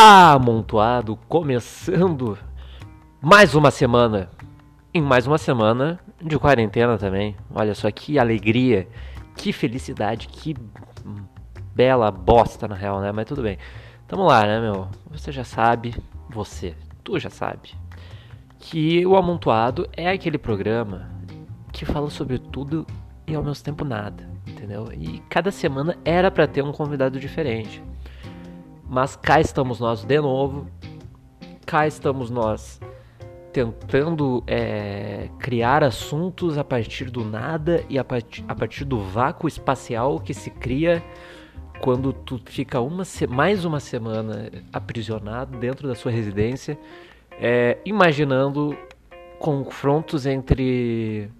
amontoado, 0.00 1.16
começando 1.28 2.38
mais 3.20 3.56
uma 3.56 3.68
semana. 3.68 4.30
Em 4.94 5.02
mais 5.02 5.26
uma 5.26 5.38
semana 5.38 5.98
de 6.22 6.38
quarentena 6.38 6.96
também. 6.96 7.34
Olha 7.52 7.74
só 7.74 7.90
que 7.90 8.16
alegria, 8.16 8.88
que 9.34 9.52
felicidade, 9.52 10.28
que 10.28 10.54
bela 11.74 12.12
bosta 12.12 12.68
na 12.68 12.76
real, 12.76 13.00
né? 13.00 13.10
Mas 13.10 13.26
tudo 13.26 13.42
bem. 13.42 13.58
Tamo 14.06 14.24
lá, 14.24 14.46
né, 14.46 14.60
meu? 14.60 14.86
Você 15.10 15.32
já 15.32 15.42
sabe, 15.42 15.96
você, 16.30 16.76
tu 17.02 17.18
já 17.18 17.28
sabe, 17.28 17.70
que 18.60 19.04
o 19.04 19.16
Amontoado 19.16 19.88
é 19.96 20.08
aquele 20.08 20.38
programa 20.38 21.10
que 21.72 21.84
fala 21.84 22.08
sobre 22.08 22.38
tudo 22.38 22.86
e 23.26 23.34
ao 23.34 23.42
mesmo 23.42 23.64
tempo 23.64 23.84
nada, 23.84 24.28
entendeu? 24.46 24.92
E 24.92 25.18
cada 25.28 25.50
semana 25.50 25.98
era 26.04 26.30
para 26.30 26.46
ter 26.46 26.62
um 26.62 26.70
convidado 26.70 27.18
diferente. 27.18 27.82
Mas 28.88 29.14
cá 29.14 29.38
estamos 29.38 29.80
nós 29.80 30.02
de 30.02 30.20
novo. 30.20 30.66
Cá 31.66 31.86
estamos 31.86 32.30
nós 32.30 32.80
tentando 33.52 34.42
é, 34.46 35.28
criar 35.38 35.82
assuntos 35.82 36.56
a 36.56 36.64
partir 36.64 37.10
do 37.10 37.24
nada 37.24 37.84
e 37.88 37.98
a, 37.98 38.04
part 38.04 38.44
a 38.46 38.54
partir 38.54 38.84
do 38.84 39.00
vácuo 39.00 39.48
espacial 39.48 40.20
que 40.20 40.32
se 40.32 40.50
cria 40.50 41.02
quando 41.80 42.12
tu 42.12 42.40
fica 42.46 42.80
uma 42.80 43.02
mais 43.28 43.64
uma 43.64 43.80
semana 43.80 44.50
aprisionado 44.72 45.58
dentro 45.58 45.86
da 45.86 45.94
sua 45.94 46.10
residência, 46.10 46.78
é, 47.32 47.78
imaginando 47.84 48.76
confrontos 49.38 50.26
entre 50.26 51.30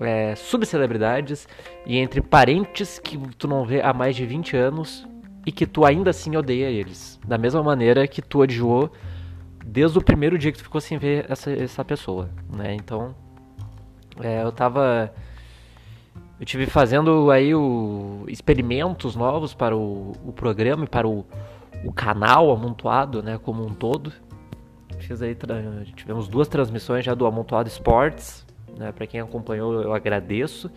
é, 0.00 0.34
subcelebridades 0.34 1.48
e 1.84 1.98
entre 1.98 2.20
parentes 2.20 2.98
que 2.98 3.18
tu 3.36 3.48
não 3.48 3.64
vê 3.64 3.80
há 3.82 3.92
mais 3.92 4.14
de 4.14 4.24
20 4.24 4.56
anos 4.56 5.06
e 5.46 5.52
que 5.52 5.64
tu 5.64 5.84
ainda 5.84 6.10
assim 6.10 6.36
odeia 6.36 6.68
eles. 6.68 7.20
Da 7.24 7.38
mesma 7.38 7.62
maneira 7.62 8.06
que 8.08 8.20
tu 8.20 8.40
odiou 8.40 8.90
desde 9.64 9.96
o 9.96 10.02
primeiro 10.02 10.36
dia 10.36 10.50
que 10.50 10.58
tu 10.58 10.64
ficou 10.64 10.80
sem 10.80 10.98
ver 10.98 11.24
essa, 11.28 11.52
essa 11.52 11.84
pessoa, 11.84 12.28
né? 12.52 12.74
Então, 12.74 13.14
é, 14.20 14.42
eu 14.42 14.50
tava... 14.50 15.14
Eu 16.38 16.44
tive 16.44 16.66
fazendo 16.66 17.30
aí 17.30 17.54
o, 17.54 18.24
experimentos 18.28 19.16
novos 19.16 19.54
para 19.54 19.74
o, 19.74 20.12
o 20.22 20.32
programa 20.32 20.84
e 20.84 20.88
para 20.88 21.08
o, 21.08 21.24
o 21.82 21.92
canal 21.92 22.50
amontoado, 22.50 23.22
né, 23.22 23.38
como 23.38 23.64
um 23.64 23.72
todo. 23.72 24.12
Fiz 24.98 25.22
aí, 25.22 25.34
tivemos 25.94 26.28
duas 26.28 26.46
transmissões 26.46 27.04
já 27.04 27.14
do 27.14 27.24
Amontoado 27.24 27.68
Esportes, 27.68 28.46
né, 28.76 28.92
para 28.92 29.06
quem 29.06 29.18
acompanhou 29.18 29.80
eu 29.80 29.94
agradeço, 29.94 30.70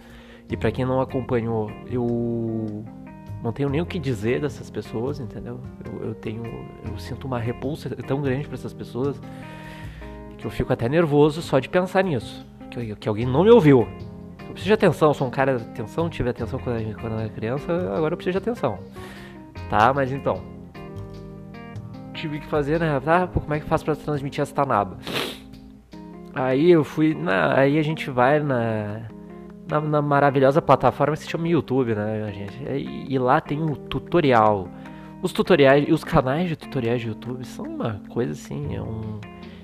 e 0.50 0.56
para 0.56 0.72
quem 0.72 0.86
não 0.86 1.02
acompanhou 1.02 1.70
eu 1.90 2.86
não 3.44 3.52
tenho 3.52 3.70
nem 3.70 3.82
o 3.82 3.86
que 3.86 3.98
dizer 3.98 4.42
dessas 4.42 4.70
pessoas, 4.70 5.20
entendeu? 5.20 5.60
Eu, 5.86 6.08
eu 6.08 6.16
tenho, 6.16 6.44
eu 6.86 6.98
sinto 6.98 7.26
uma 7.26 7.40
repulsa 7.40 7.90
tão 8.08 8.22
grande 8.22 8.48
para 8.48 8.56
essas 8.56 8.74
pessoas 8.74 9.20
que 10.38 10.46
eu 10.46 10.52
fico 10.52 10.72
até 10.72 10.88
nervoso 10.90 11.42
só 11.42 11.60
de 11.60 11.70
pensar 11.70 12.04
nisso, 12.04 12.46
que, 12.72 12.96
que 12.96 13.10
alguém 13.10 13.26
não 13.26 13.44
me 13.44 13.52
ouviu. 13.52 13.88
Eu 14.40 14.54
preciso 14.54 14.68
de 14.68 14.74
atenção, 14.74 15.10
eu 15.10 15.14
sou 15.14 15.28
um 15.28 15.32
cara 15.32 15.58
de 15.58 15.64
atenção, 15.64 16.10
tive 16.10 16.30
atenção 16.30 16.60
quando, 16.60 16.96
quando 17.00 17.14
eu 17.14 17.20
era 17.20 17.30
criança, 17.30 17.72
agora 17.96 18.14
eu 18.14 18.18
preciso 18.18 18.40
de 18.40 18.50
atenção. 18.50 18.80
Tá, 19.70 19.94
mas 19.94 20.12
então. 20.12 20.42
Tive 22.14 22.40
que 22.40 22.48
fazer, 22.48 22.80
né? 22.80 23.00
Ah, 23.06 23.28
pô, 23.28 23.40
como 23.40 23.54
é 23.54 23.60
que 23.60 23.66
faço 23.66 23.86
pra 23.86 23.96
transmitir 23.96 24.42
essa 24.42 24.54
tanaba? 24.54 24.98
Aí 26.34 26.72
eu 26.72 26.84
fui. 26.84 27.14
Na, 27.14 27.58
aí 27.58 27.78
a 27.78 27.82
gente 27.82 28.10
vai 28.10 28.40
na 28.40 29.04
na, 29.70 29.80
na, 29.80 30.02
maravilhosa 30.02 30.62
plataforma 30.62 31.16
que 31.16 31.24
se 31.24 31.30
chama 31.30 31.48
YouTube, 31.48 31.94
né, 31.94 32.32
gente? 32.34 32.64
E, 32.64 33.14
e, 33.14 33.20
lá 33.20 33.40
tem 33.40 33.62
um 33.62 33.76
tutorial. 33.76 34.68
Os 35.22 35.32
tutoriais 35.32 35.88
e 35.88 35.94
os 35.94 36.04
canais 36.04 36.50
de 36.50 36.56
tutoriais 36.56 37.02
de 37.02 37.10
YouTube 37.10 37.46
são 37.46 37.66
uma 37.66 38.02
coisa 38.10 38.32
assim, 38.32 38.76
é 38.76 38.82
um, 38.82 39.20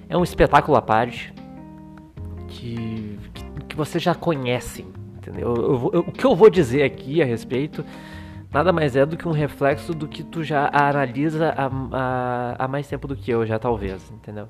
é 0.10 0.18
um 0.18 0.24
espetáculo 0.24 0.78
à 0.78 0.82
parte 0.82 1.34
que, 2.48 3.18
que, 3.34 3.44
que 3.70 3.76
vocês 3.76 4.04
já 4.04 4.14
conhecem, 4.14 4.86
entendeu? 5.18 5.56
Eu, 5.56 5.92
eu, 5.94 6.00
o 6.02 6.12
que 6.12 6.26
eu 6.26 6.36
vou 6.36 6.50
dizer 6.50 6.84
aqui 6.84 7.22
a 7.22 7.26
respeito 7.26 7.86
nada 8.52 8.72
mais 8.72 8.96
é 8.96 9.06
do 9.06 9.18
que 9.18 9.28
um 9.28 9.32
reflexo 9.32 9.94
do 9.94 10.08
que 10.08 10.24
tu 10.24 10.44
já 10.44 10.70
analisa 10.72 11.54
há, 11.58 11.70
há, 11.92 12.56
há 12.66 12.68
mais 12.68 12.88
tempo 12.88 13.08
do 13.08 13.16
que 13.16 13.32
eu 13.32 13.46
já, 13.46 13.58
talvez, 13.58 14.10
entendeu? 14.12 14.48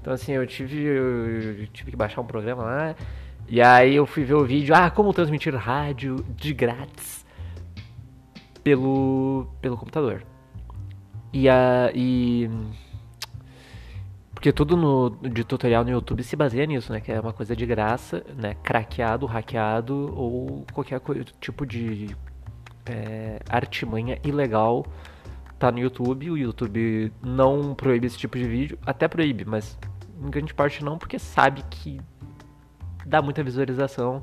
Então 0.00 0.12
assim, 0.12 0.32
eu 0.32 0.46
tive, 0.46 0.82
eu 0.82 1.66
tive 1.68 1.90
que 1.90 1.96
baixar 1.96 2.20
um 2.20 2.26
programa 2.26 2.62
lá 2.62 2.94
e 3.48 3.62
aí 3.62 3.96
eu 3.96 4.04
fui 4.04 4.24
ver 4.24 4.34
o 4.34 4.44
vídeo, 4.44 4.74
ah, 4.74 4.90
como 4.90 5.12
transmitir 5.12 5.54
rádio 5.54 6.16
de 6.36 6.52
grátis 6.52 7.24
pelo, 8.62 9.46
pelo 9.60 9.76
computador. 9.76 10.22
E 11.32 11.48
a. 11.48 11.90
E, 11.94 12.50
porque 14.34 14.52
tudo 14.52 14.76
no, 14.76 15.10
de 15.10 15.42
tutorial 15.44 15.82
no 15.82 15.90
YouTube 15.90 16.22
se 16.22 16.36
baseia 16.36 16.66
nisso, 16.66 16.92
né? 16.92 17.00
Que 17.00 17.10
é 17.10 17.20
uma 17.20 17.32
coisa 17.32 17.56
de 17.56 17.64
graça, 17.64 18.22
né? 18.36 18.54
Craqueado, 18.62 19.26
hackeado 19.26 20.14
ou 20.14 20.66
qualquer 20.72 21.00
tipo 21.40 21.66
de 21.66 22.14
é, 22.86 23.40
artimanha 23.48 24.18
ilegal 24.22 24.86
tá 25.58 25.72
no 25.72 25.78
YouTube. 25.78 26.30
O 26.30 26.36
YouTube 26.36 27.12
não 27.22 27.74
proíbe 27.74 28.06
esse 28.06 28.18
tipo 28.18 28.36
de 28.36 28.44
vídeo, 28.44 28.78
até 28.84 29.08
proíbe, 29.08 29.44
mas 29.44 29.78
em 30.22 30.30
grande 30.30 30.52
parte 30.52 30.84
não, 30.84 30.98
porque 30.98 31.18
sabe 31.18 31.62
que 31.70 31.98
dá 33.08 33.22
muita 33.22 33.42
visualização. 33.42 34.22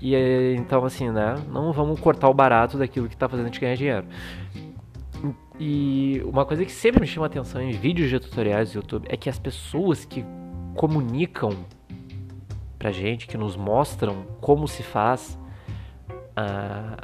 E 0.00 0.14
então, 0.56 0.84
assim, 0.84 1.10
né? 1.10 1.36
Não 1.48 1.72
vamos 1.72 2.00
cortar 2.00 2.28
o 2.28 2.34
barato 2.34 2.78
daquilo 2.78 3.08
que 3.08 3.16
tá 3.16 3.28
fazendo 3.28 3.46
a 3.46 3.48
gente 3.48 3.60
ganhar 3.60 3.76
dinheiro. 3.76 4.06
E 5.58 6.22
uma 6.24 6.46
coisa 6.46 6.64
que 6.64 6.70
sempre 6.70 7.00
me 7.00 7.06
chama 7.06 7.26
atenção 7.26 7.60
em 7.60 7.72
vídeos 7.72 8.08
de 8.08 8.20
tutoriais 8.20 8.72
do 8.72 8.76
YouTube 8.76 9.06
é 9.08 9.16
que 9.16 9.28
as 9.28 9.38
pessoas 9.38 10.04
que 10.04 10.24
comunicam 10.76 11.50
pra 12.78 12.92
gente, 12.92 13.26
que 13.26 13.36
nos 13.36 13.56
mostram 13.56 14.24
como 14.40 14.68
se 14.68 14.84
faz 14.84 15.36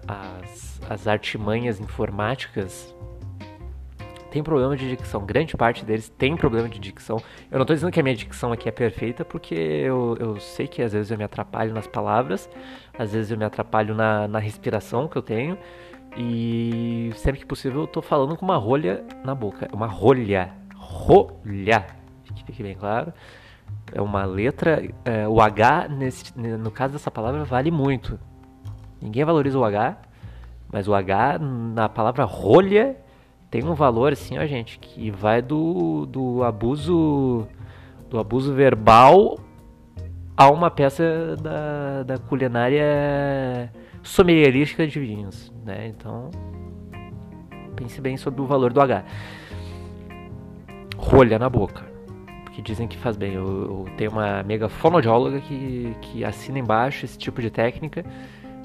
as, 0.07 0.81
as 0.89 1.09
artimanhas 1.09 1.81
informáticas 1.81 2.95
tem 4.35 4.43
problema 4.43 4.77
de 4.77 4.89
dicção. 4.89 5.25
Grande 5.25 5.57
parte 5.57 5.85
deles 5.85 6.09
tem 6.09 6.37
problema 6.37 6.69
de 6.69 6.81
dicção. 6.81 7.19
Eu 7.53 7.57
não 7.57 7.63
estou 7.63 7.77
dizendo 7.77 7.93
que 7.93 8.01
a 8.01 8.03
minha 8.03 8.17
dicção 8.17 8.51
aqui 8.51 8.69
é 8.69 8.73
perfeita, 8.73 9.25
porque 9.25 9.55
eu, 9.55 10.17
eu 10.19 10.41
sei 10.41 10.67
que 10.67 10.83
às 10.83 10.93
vezes 10.93 11.13
eu 11.13 11.17
me 11.17 11.23
atrapalho 11.23 11.73
nas 11.73 11.87
palavras, 11.87 12.51
às 12.99 13.13
vezes 13.13 13.31
eu 13.31 13.39
me 13.39 13.45
atrapalho 13.45 13.95
na, 13.95 14.27
na 14.27 14.41
respiração 14.41 15.07
que 15.07 15.17
eu 15.17 15.23
tenho. 15.23 15.57
E 16.17 17.13
sempre 17.15 17.43
que 17.43 17.47
possível 17.47 17.83
eu 17.83 17.87
tô 17.87 18.03
falando 18.03 18.37
com 18.37 18.45
uma 18.45 18.57
rolha 18.57 19.05
na 19.25 19.37
boca. 19.37 19.69
Uma 19.73 19.87
rolha. 19.87 20.53
Rolha. 20.75 21.87
Que 22.25 22.45
fique 22.45 22.61
bem 22.61 22.75
claro. 22.75 23.13
É 23.93 24.03
uma 24.03 24.25
letra. 24.25 24.83
É, 25.05 25.29
o 25.29 25.41
H, 25.41 25.87
nesse, 25.89 26.37
no 26.37 26.73
caso 26.73 26.95
dessa 26.95 27.11
palavra, 27.11 27.45
vale 27.45 27.71
muito. 27.71 28.19
Ninguém 29.01 29.25
valoriza 29.25 29.57
o 29.57 29.65
H, 29.65 29.97
mas 30.73 30.89
o 30.89 30.95
H 30.95 31.39
na 31.39 31.89
palavra 31.89 32.25
rolha 32.25 33.04
tem 33.55 33.63
um 33.63 33.75
valor 33.75 34.13
assim, 34.13 34.37
ó, 34.37 34.45
gente, 34.47 34.81
que 34.81 35.13
vai 35.13 35.41
do, 35.41 36.07
do 36.07 36.43
abuso 36.43 37.47
do 38.11 38.19
abuso 38.19 38.53
verbal 38.53 39.39
a 40.37 40.51
uma 40.51 40.73
peça 40.73 41.37
da, 41.41 42.03
da 42.03 42.19
culinária 42.19 43.73
sommelierística 44.03 44.85
de 44.85 44.99
vinhos, 44.99 45.53
né? 45.65 45.87
Então, 45.87 46.33
pense 47.77 48.01
bem 48.01 48.17
sobre 48.17 48.41
o 48.41 48.45
valor 48.45 48.73
do 48.73 48.81
H. 48.81 49.05
Rolha 50.97 51.39
na 51.39 51.49
boca, 51.49 51.85
porque 52.43 52.61
dizem 52.61 52.89
que 52.89 52.99
faz 52.99 53.17
bem. 53.17 53.35
Eu, 53.35 53.45
eu 53.45 53.87
tenho 53.97 54.11
uma 54.11 54.41
amiga 54.41 54.69
fonoaudióloga 54.69 55.39
que, 55.39 55.97
que 56.01 56.25
assina 56.25 56.59
embaixo 56.59 57.05
esse 57.05 57.17
tipo 57.17 57.41
de 57.41 57.51
técnica. 57.51 58.05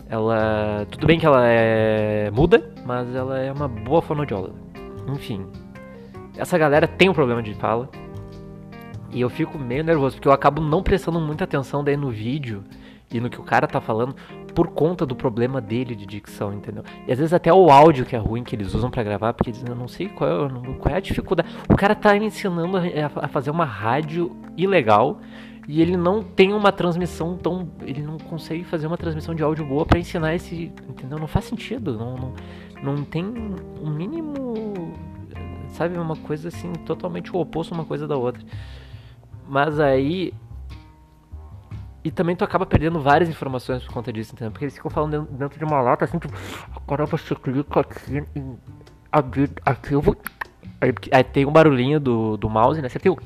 Ela, 0.10 0.88
tudo 0.90 1.06
bem 1.06 1.20
que 1.20 1.28
ela 1.28 1.46
é 1.46 2.32
muda, 2.32 2.74
mas 2.84 3.14
ela 3.14 3.38
é 3.38 3.52
uma 3.52 3.68
boa 3.68 4.02
fonoaudióloga. 4.02 4.69
Enfim. 5.14 5.46
Essa 6.38 6.58
galera 6.58 6.88
tem 6.88 7.09
um 7.09 7.14
problema 7.14 7.44
de 7.44 7.53
fala. 7.53 7.90
E 9.11 9.22
eu 9.22 9.29
fico 9.29 9.58
meio 9.58 9.84
nervoso, 9.84 10.16
porque 10.16 10.28
eu 10.28 10.32
acabo 10.32 10.61
não 10.61 10.84
prestando 10.84 11.20
muita 11.20 11.44
atenção 11.44 11.84
daí 11.84 11.97
no 11.97 12.11
vídeo 12.11 12.64
e 13.11 13.20
no 13.20 13.29
que 13.29 13.40
o 13.40 13.44
cara 13.44 13.67
tá 13.67 13.82
falando 13.82 14.16
por 14.53 14.67
conta 14.67 15.03
do 15.03 15.16
problema 15.16 15.59
dele 15.59 15.96
de 15.96 16.06
dicção, 16.06 16.53
entendeu? 16.53 16.84
E 17.08 17.11
às 17.11 17.17
vezes 17.17 17.34
até 17.34 17.52
o 17.52 17.72
áudio 17.72 18.06
que 18.06 18.16
é 18.16 18.20
ruim 18.20 18.44
que 18.44 18.56
eles 18.56 18.73
usam 18.73 18.91
para 18.91 19.02
gravar, 19.02 19.34
porque 19.34 19.52
dizem, 19.52 19.67
eu 19.67 19.76
não 19.76 19.88
sei 19.88 20.09
qual 20.09 20.29
é, 20.29 20.50
qual 20.78 20.94
é 20.94 20.97
a 20.97 21.00
dificuldade. 21.00 21.50
O 21.67 21.76
cara 21.76 21.96
tá 21.96 22.16
ensinando 22.16 22.78
a, 22.78 22.82
a 23.26 23.28
fazer 23.28 23.50
uma 23.50 23.66
rádio 23.66 24.35
ilegal 24.56 25.20
e 25.72 25.84
ele 25.84 25.96
não 25.96 26.23
tem 26.23 26.52
uma 26.52 26.72
transmissão 26.72 27.38
tão. 27.38 27.70
Ele 27.82 28.02
não 28.02 28.17
consegue 28.17 28.64
fazer 28.64 28.88
uma 28.88 28.97
transmissão 28.97 29.35
de 29.35 29.44
áudio 29.44 29.64
boa 29.64 29.85
para 29.85 30.00
ensinar 30.00 30.34
esse. 30.34 30.72
Entendeu? 30.90 31.20
Não 31.20 31.28
faz 31.28 31.46
sentido. 31.46 31.96
Não, 31.96 32.16
não, 32.16 32.34
não 32.82 33.03
tem 33.03 33.23
um 33.23 33.88
mínimo, 33.88 34.34
sabe, 35.79 35.97
uma 35.97 36.16
coisa 36.16 36.49
assim 36.49 36.72
totalmente 36.85 37.35
o 37.35 37.40
oposto 37.40 37.73
uma 37.73 37.85
coisa 37.85 38.08
da 38.08 38.16
outra. 38.16 38.43
Mas 39.47 39.79
aí 39.79 40.34
e 42.03 42.11
também 42.11 42.35
tu 42.35 42.43
acaba 42.43 42.66
perdendo 42.66 42.99
várias 43.02 43.29
informações 43.29 43.84
por 43.84 43.93
conta 43.93 44.14
disso, 44.14 44.34
entendeu? 44.34 44.52
Porque 44.52 44.66
eles 44.66 44.76
ficam 44.76 44.91
falando 44.91 45.28
dentro 45.31 45.58
de 45.58 45.66
uma 45.66 45.81
lata 45.81 46.05
assim, 46.05 46.17
tipo, 46.17 46.34
agora 46.76 47.05
você 47.05 47.35
clica 47.35 47.79
aqui 47.81 48.23
em 48.35 48.58
abrir 49.11 49.52
arquivo 49.66 50.16
Aí, 50.81 50.93
aí, 51.11 51.23
tem 51.26 51.46
um 51.46 51.52
barulhinho 51.52 51.99
do, 51.99 52.37
do 52.37 52.49
mouse, 52.49 52.82
né? 52.82 52.87
Você 52.87 52.99
tem 52.99 53.11
o. 53.11 53.17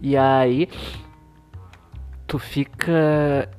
E 0.00 0.16
aí. 0.16 0.68
Tu 2.26 2.38
fica. 2.38 3.50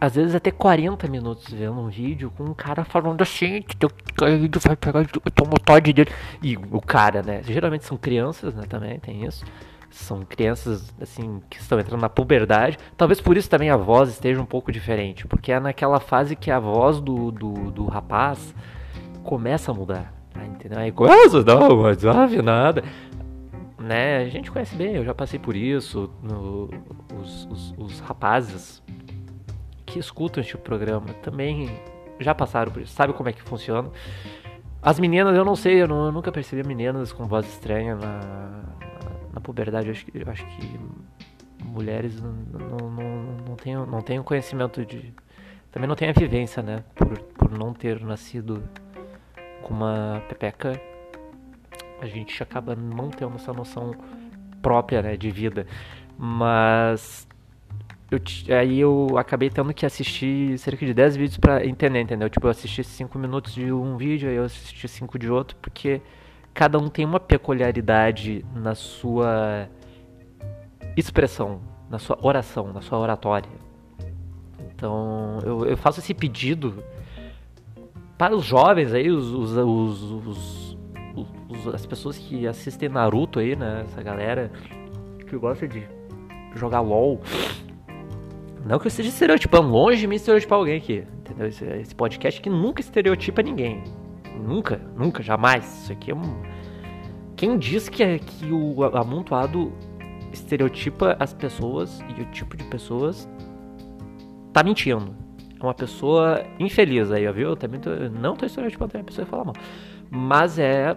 Às 0.00 0.14
vezes 0.14 0.34
até 0.34 0.52
40 0.52 1.08
minutos 1.08 1.52
vendo 1.52 1.80
um 1.80 1.88
vídeo 1.88 2.32
com 2.36 2.44
um 2.44 2.54
cara 2.54 2.84
falando 2.84 3.20
assim, 3.20 3.62
teu 3.78 3.90
vídeo 4.38 4.60
vai 4.60 4.76
pegar 4.76 5.00
o 5.00 5.58
Todd 5.58 5.92
dele. 5.92 6.10
E 6.40 6.56
o 6.56 6.80
cara, 6.80 7.20
né? 7.20 7.42
Geralmente 7.42 7.84
são 7.84 7.96
crianças, 7.96 8.54
né? 8.54 8.62
Também 8.68 9.00
tem 9.00 9.24
isso. 9.24 9.44
São 9.90 10.22
crianças, 10.24 10.94
assim, 11.00 11.40
que 11.50 11.58
estão 11.58 11.80
entrando 11.80 12.00
na 12.00 12.08
puberdade. 12.08 12.78
Talvez 12.96 13.20
por 13.20 13.36
isso 13.36 13.50
também 13.50 13.70
a 13.70 13.76
voz 13.76 14.10
esteja 14.10 14.40
um 14.40 14.46
pouco 14.46 14.70
diferente. 14.70 15.26
Porque 15.26 15.50
é 15.50 15.58
naquela 15.58 15.98
fase 15.98 16.36
que 16.36 16.50
a 16.50 16.60
voz 16.60 17.00
do, 17.00 17.32
do, 17.32 17.70
do 17.72 17.86
rapaz 17.86 18.54
começa 19.24 19.72
a 19.72 19.74
mudar. 19.74 20.14
Tá? 20.32 20.44
Entendeu? 20.44 20.78
Aí 20.78 20.92
começa, 20.92 21.42
não, 21.42 21.82
mas 21.82 22.00
não 22.02 22.42
nada. 22.42 22.84
Né? 23.80 24.18
A 24.18 24.28
gente 24.28 24.50
conhece 24.50 24.76
bem, 24.76 24.94
eu 24.94 25.04
já 25.04 25.14
passei 25.14 25.40
por 25.40 25.56
isso. 25.56 26.08
No, 26.22 26.70
os, 27.20 27.46
os, 27.46 27.74
os 27.76 28.00
rapazes 28.00 28.80
que 29.88 29.98
escutam 29.98 30.40
este 30.40 30.56
programa 30.56 31.14
também 31.22 31.80
já 32.20 32.34
passaram 32.34 32.70
por 32.70 32.82
isso, 32.82 32.92
sabe 32.92 33.12
como 33.12 33.28
é 33.28 33.32
que 33.32 33.42
funciona. 33.42 33.90
As 34.82 35.00
meninas, 35.00 35.36
eu 35.36 35.44
não 35.44 35.56
sei, 35.56 35.82
eu, 35.82 35.88
não, 35.88 36.06
eu 36.06 36.12
nunca 36.12 36.30
percebi 36.30 36.66
meninas 36.66 37.12
com 37.12 37.26
voz 37.26 37.46
estranha 37.48 37.96
na, 37.96 38.62
na, 39.32 39.40
puberdade. 39.40 39.88
Eu 39.88 39.92
acho, 39.92 40.06
eu 40.14 40.30
acho 40.30 40.46
que 40.46 40.80
mulheres 41.64 42.20
não, 42.20 42.32
não, 42.32 42.90
não, 42.90 43.22
não, 43.48 43.56
tenham, 43.56 43.86
não 43.86 44.00
tenham 44.00 44.22
conhecimento 44.22 44.84
de. 44.84 45.12
Também 45.72 45.88
não 45.88 45.96
tem 45.96 46.08
a 46.08 46.12
vivência, 46.12 46.62
né? 46.62 46.84
Por, 46.94 47.18
por 47.18 47.50
não 47.50 47.72
ter 47.72 48.00
nascido 48.00 48.62
com 49.62 49.74
uma 49.74 50.22
pepeca, 50.28 50.80
a 52.00 52.06
gente 52.06 52.40
acaba 52.42 52.76
não 52.76 53.10
tendo 53.10 53.34
essa 53.34 53.52
noção 53.52 53.92
própria 54.62 55.02
né, 55.02 55.16
de 55.16 55.30
vida. 55.30 55.66
Mas 56.16 57.27
eu, 58.10 58.20
aí 58.56 58.80
eu 58.80 59.18
acabei 59.18 59.50
tendo 59.50 59.72
que 59.74 59.84
assistir 59.84 60.58
cerca 60.58 60.84
de 60.84 60.94
10 60.94 61.16
vídeos 61.16 61.38
para 61.38 61.66
entender, 61.66 62.00
entendeu? 62.00 62.30
Tipo, 62.30 62.46
eu 62.46 62.50
assisti 62.50 62.82
5 62.82 63.18
minutos 63.18 63.54
de 63.54 63.70
um 63.70 63.96
vídeo, 63.96 64.30
aí 64.30 64.36
eu 64.36 64.44
assisti 64.44 64.88
5 64.88 65.18
de 65.18 65.30
outro, 65.30 65.56
porque 65.60 66.00
cada 66.54 66.78
um 66.78 66.88
tem 66.88 67.04
uma 67.04 67.20
peculiaridade 67.20 68.44
na 68.54 68.74
sua 68.74 69.68
expressão, 70.96 71.60
na 71.90 71.98
sua 71.98 72.18
oração, 72.22 72.72
na 72.72 72.80
sua 72.80 72.98
oratória. 72.98 73.50
Então, 74.74 75.38
eu, 75.44 75.66
eu 75.66 75.76
faço 75.76 76.00
esse 76.00 76.14
pedido 76.14 76.82
para 78.16 78.34
os 78.34 78.44
jovens 78.44 78.94
aí, 78.94 79.10
os, 79.10 79.30
os, 79.30 79.56
os, 79.56 80.76
os, 81.48 81.74
as 81.74 81.84
pessoas 81.84 82.16
que 82.16 82.46
assistem 82.46 82.88
Naruto 82.88 83.38
aí, 83.38 83.54
né? 83.54 83.82
Essa 83.84 84.02
galera 84.02 84.50
que 85.26 85.36
gosta 85.36 85.68
de 85.68 85.86
jogar 86.54 86.80
LOL. 86.80 87.20
Não 88.64 88.78
que 88.78 88.86
eu 88.86 88.88
esteja 88.88 89.08
estereotipando, 89.08 89.68
longe 89.68 90.00
de 90.00 90.06
me 90.06 90.16
estereotipar 90.16 90.58
alguém 90.58 90.76
aqui. 90.76 91.04
Entendeu? 91.20 91.46
Esse, 91.46 91.64
esse 91.64 91.94
podcast 91.94 92.40
que 92.40 92.50
nunca 92.50 92.80
estereotipa 92.80 93.42
ninguém. 93.42 93.82
Nunca, 94.40 94.80
nunca, 94.96 95.22
jamais. 95.22 95.82
Isso 95.82 95.92
aqui 95.92 96.10
é 96.10 96.14
um. 96.14 96.42
Quem 97.36 97.58
diz 97.58 97.88
que, 97.88 98.02
é, 98.02 98.18
que 98.18 98.52
o 98.52 98.84
amontoado 98.84 99.72
estereotipa 100.32 101.16
as 101.18 101.32
pessoas 101.32 102.00
e 102.16 102.22
o 102.22 102.24
tipo 102.26 102.56
de 102.56 102.64
pessoas 102.64 103.28
tá 104.52 104.62
mentindo. 104.62 105.14
É 105.60 105.62
uma 105.62 105.74
pessoa 105.74 106.44
infeliz 106.58 107.10
aí, 107.10 107.30
viu? 107.32 107.50
Eu 107.50 107.56
também 107.56 107.80
tô, 107.80 107.90
não 108.20 108.36
tô 108.36 108.46
estereotipando 108.46 108.98
a 108.98 109.02
pessoa 109.02 109.24
que 109.24 109.30
fala 109.30 109.44
mal. 109.44 109.54
Mas 110.10 110.58
é 110.58 110.96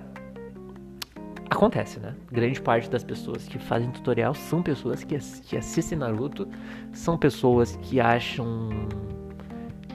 acontece, 1.51 2.00
né? 2.00 2.15
Grande 2.31 2.62
parte 2.62 2.89
das 2.89 3.03
pessoas 3.03 3.45
que 3.45 3.59
fazem 3.59 3.92
tutorial 3.92 4.33
são 4.33 4.63
pessoas 4.63 5.03
que, 5.03 5.18
que 5.18 5.57
assistem 5.57 5.98
Naruto, 5.98 6.48
são 6.94 7.18
pessoas 7.18 7.75
que 7.81 8.00
acham 8.00 8.69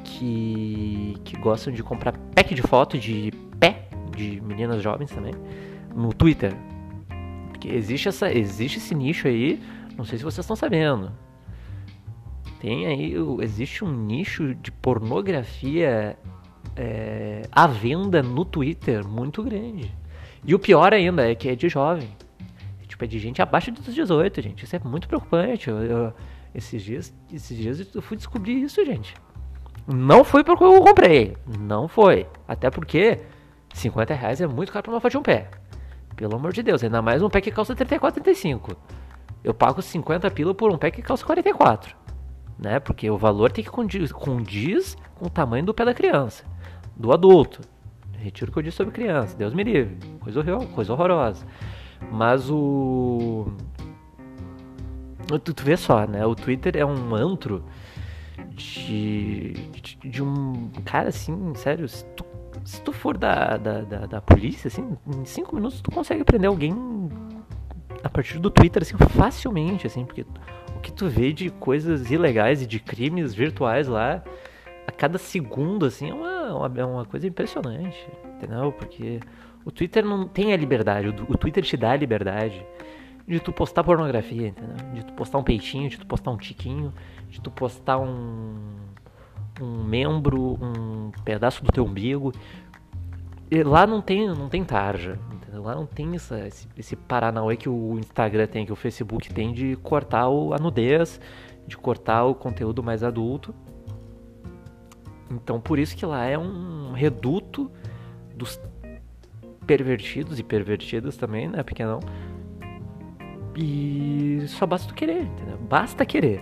que, 0.04 1.16
que 1.24 1.36
gostam 1.38 1.72
de 1.72 1.82
comprar 1.82 2.12
pack 2.34 2.54
de 2.54 2.60
foto 2.60 2.98
de 2.98 3.32
pé 3.58 3.88
de 4.14 4.38
meninas 4.42 4.82
jovens 4.82 5.10
também 5.10 5.32
no 5.94 6.12
Twitter. 6.12 6.54
Porque 7.48 7.68
existe, 7.68 8.06
essa, 8.06 8.30
existe 8.30 8.76
esse 8.76 8.94
nicho 8.94 9.26
aí, 9.26 9.58
não 9.96 10.04
sei 10.04 10.18
se 10.18 10.24
vocês 10.24 10.44
estão 10.44 10.56
sabendo. 10.56 11.10
Tem 12.60 12.86
aí, 12.86 13.14
existe 13.40 13.82
um 13.82 13.90
nicho 13.90 14.54
de 14.56 14.70
pornografia 14.70 16.18
é, 16.76 17.42
à 17.50 17.66
venda 17.66 18.22
no 18.22 18.44
Twitter 18.44 19.08
muito 19.08 19.42
grande. 19.42 19.90
E 20.46 20.54
o 20.54 20.58
pior 20.58 20.94
ainda 20.94 21.28
é 21.28 21.34
que 21.34 21.48
é 21.48 21.56
de 21.56 21.68
jovem. 21.68 22.08
Tipo, 22.86 23.04
é 23.04 23.06
de 23.08 23.18
gente 23.18 23.42
abaixo 23.42 23.72
dos 23.72 23.92
18, 23.92 24.40
gente. 24.40 24.64
Isso 24.64 24.76
é 24.76 24.78
muito 24.78 25.08
preocupante. 25.08 25.68
Eu, 25.68 25.82
eu, 25.82 26.12
esses, 26.54 26.82
dias, 26.82 27.12
esses 27.32 27.58
dias 27.58 27.94
eu 27.94 28.00
fui 28.00 28.16
descobrir 28.16 28.62
isso, 28.62 28.82
gente. 28.84 29.14
Não 29.86 30.24
foi 30.24 30.44
porque 30.44 30.62
eu 30.64 30.80
comprei. 30.80 31.36
Não 31.58 31.88
foi. 31.88 32.26
Até 32.46 32.70
porque 32.70 33.20
50 33.74 34.14
reais 34.14 34.40
é 34.40 34.46
muito 34.46 34.72
caro 34.72 34.84
pra 34.84 34.92
uma 34.92 35.00
foto 35.00 35.10
de 35.10 35.18
um 35.18 35.22
pé. 35.22 35.50
Pelo 36.14 36.36
amor 36.36 36.52
de 36.52 36.62
Deus. 36.62 36.82
Ainda 36.82 37.02
mais 37.02 37.22
um 37.22 37.28
pé 37.28 37.40
que 37.40 37.50
calça 37.50 37.74
34, 37.74 38.22
35. 38.22 38.76
Eu 39.44 39.52
pago 39.52 39.82
50 39.82 40.30
pila 40.30 40.54
por 40.54 40.72
um 40.72 40.78
pé 40.78 40.90
que 40.90 41.02
calça 41.02 41.26
44. 41.26 41.94
Né? 42.58 42.80
Porque 42.80 43.10
o 43.10 43.18
valor 43.18 43.52
tem 43.52 43.62
que 43.62 43.70
condiz, 43.70 44.10
condiz 44.12 44.96
com 45.16 45.26
o 45.26 45.30
tamanho 45.30 45.66
do 45.66 45.74
pé 45.74 45.84
da 45.84 45.92
criança. 45.92 46.44
Do 46.96 47.12
adulto. 47.12 47.60
Retiro 48.18 48.50
o 48.50 48.52
que 48.52 48.58
eu 48.58 48.62
disse 48.62 48.76
sobre 48.76 48.92
criança. 48.92 49.36
Deus 49.36 49.54
me 49.54 49.62
livre. 49.62 49.96
Coisa, 50.20 50.40
horror, 50.40 50.66
coisa 50.68 50.92
horrorosa. 50.92 51.46
Mas 52.10 52.50
o. 52.50 53.46
Tu, 55.42 55.54
tu 55.54 55.64
vê 55.64 55.76
só, 55.76 56.06
né? 56.06 56.24
O 56.24 56.34
Twitter 56.34 56.76
é 56.76 56.84
um 56.84 57.14
antro 57.14 57.64
de, 58.50 59.52
de, 59.52 59.96
de 59.96 60.22
um. 60.22 60.70
Cara, 60.84 61.08
assim, 61.08 61.52
sério, 61.54 61.88
se 61.88 62.04
tu, 62.06 62.24
se 62.64 62.80
tu 62.82 62.92
for 62.92 63.16
da, 63.16 63.56
da, 63.56 63.80
da, 63.82 64.06
da, 64.06 64.20
polícia, 64.20 64.68
assim, 64.68 64.96
em 65.06 65.24
cinco 65.24 65.54
minutos 65.54 65.80
tu 65.80 65.90
consegue 65.90 66.24
prender 66.24 66.48
alguém 66.48 66.74
a 68.02 68.08
partir 68.08 68.38
do 68.38 68.50
Twitter, 68.50 68.82
assim, 68.82 68.96
facilmente, 69.10 69.86
assim, 69.86 70.04
porque 70.04 70.24
o 70.74 70.80
que 70.80 70.92
tu 70.92 71.08
vê 71.08 71.32
de 71.32 71.50
coisas 71.50 72.10
ilegais 72.10 72.62
e 72.62 72.66
de 72.66 72.78
crimes 72.78 73.34
virtuais 73.34 73.88
lá 73.88 74.22
a 74.86 74.92
cada 74.92 75.18
segundo, 75.18 75.84
assim, 75.86 76.10
é 76.10 76.14
uma, 76.14 76.35
é 76.48 76.84
uma 76.84 77.04
coisa 77.04 77.26
impressionante, 77.26 78.06
entendeu? 78.36 78.72
Porque 78.72 79.20
o 79.64 79.70
Twitter 79.70 80.04
não 80.04 80.26
tem 80.28 80.52
a 80.52 80.56
liberdade, 80.56 81.08
o, 81.08 81.32
o 81.32 81.36
Twitter 81.36 81.64
te 81.64 81.76
dá 81.76 81.90
a 81.90 81.96
liberdade 81.96 82.64
de 83.26 83.40
tu 83.40 83.52
postar 83.52 83.82
pornografia, 83.82 84.48
entendeu? 84.48 84.76
De 84.94 85.04
tu 85.04 85.12
postar 85.14 85.38
um 85.38 85.42
peitinho, 85.42 85.88
de 85.90 85.98
tu 85.98 86.06
postar 86.06 86.30
um 86.30 86.36
tiquinho, 86.36 86.94
de 87.28 87.40
tu 87.40 87.50
postar 87.50 87.98
um, 87.98 88.54
um 89.60 89.82
membro, 89.82 90.56
um 90.62 91.10
pedaço 91.24 91.64
do 91.64 91.72
teu 91.72 91.84
umbigo. 91.84 92.32
E 93.50 93.62
lá 93.62 93.86
não 93.86 94.00
tem, 94.00 94.28
não 94.28 94.48
tem 94.48 94.64
tarja, 94.64 95.18
entendeu? 95.32 95.62
Lá 95.62 95.74
não 95.74 95.86
tem 95.86 96.14
essa, 96.14 96.46
esse, 96.46 96.68
esse 96.78 96.94
paranauê 96.94 97.56
que 97.56 97.68
o 97.68 97.98
Instagram 97.98 98.46
tem, 98.46 98.64
que 98.64 98.72
o 98.72 98.76
Facebook 98.76 99.32
tem 99.32 99.52
de 99.52 99.76
cortar 99.76 100.28
o, 100.28 100.54
a 100.54 100.58
nudez, 100.58 101.20
de 101.66 101.76
cortar 101.76 102.24
o 102.24 102.34
conteúdo 102.34 102.82
mais 102.82 103.02
adulto 103.02 103.52
então 105.30 105.60
por 105.60 105.78
isso 105.78 105.96
que 105.96 106.06
lá 106.06 106.24
é 106.24 106.38
um 106.38 106.92
reduto 106.92 107.70
dos 108.34 108.60
pervertidos 109.66 110.38
e 110.38 110.42
pervertidas 110.42 111.16
também, 111.16 111.48
né, 111.48 111.62
pequenão. 111.62 112.00
E 113.56 114.44
só 114.48 114.66
basta 114.66 114.88
tu 114.88 114.94
querer, 114.94 115.22
entendeu? 115.22 115.58
Basta 115.58 116.04
querer. 116.04 116.40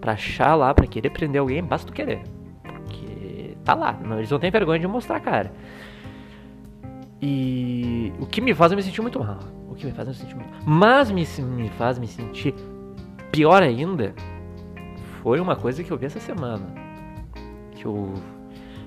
Pra 0.00 0.12
achar 0.12 0.54
lá, 0.54 0.74
pra 0.74 0.86
querer 0.86 1.10
prender 1.10 1.40
alguém, 1.40 1.62
basta 1.62 1.86
tu 1.86 1.92
querer. 1.92 2.22
Porque 2.62 3.56
tá 3.64 3.74
lá, 3.74 3.92
não, 3.92 4.18
eles 4.18 4.30
não 4.30 4.38
têm 4.38 4.50
vergonha 4.50 4.80
de 4.80 4.86
mostrar 4.86 5.16
a 5.16 5.20
cara. 5.20 5.52
E 7.22 8.12
o 8.20 8.26
que 8.26 8.40
me 8.40 8.52
faz 8.52 8.72
me 8.72 8.82
sentir 8.82 9.00
muito 9.00 9.18
mal. 9.18 9.38
O 9.70 9.74
que 9.74 9.86
me 9.86 9.92
faz 9.92 10.08
me 10.08 10.14
sentir 10.14 10.34
muito 10.34 10.50
mal. 10.50 10.60
Mas 10.66 11.10
me, 11.10 11.26
me 11.42 11.70
faz 11.70 11.98
me 11.98 12.06
sentir 12.06 12.54
pior 13.32 13.62
ainda 13.62 14.14
foi 15.22 15.40
uma 15.40 15.56
coisa 15.56 15.82
que 15.82 15.90
eu 15.90 15.98
vi 15.98 16.06
essa 16.06 16.20
semana 16.20 16.85
que 17.76 17.86
eu. 17.86 18.14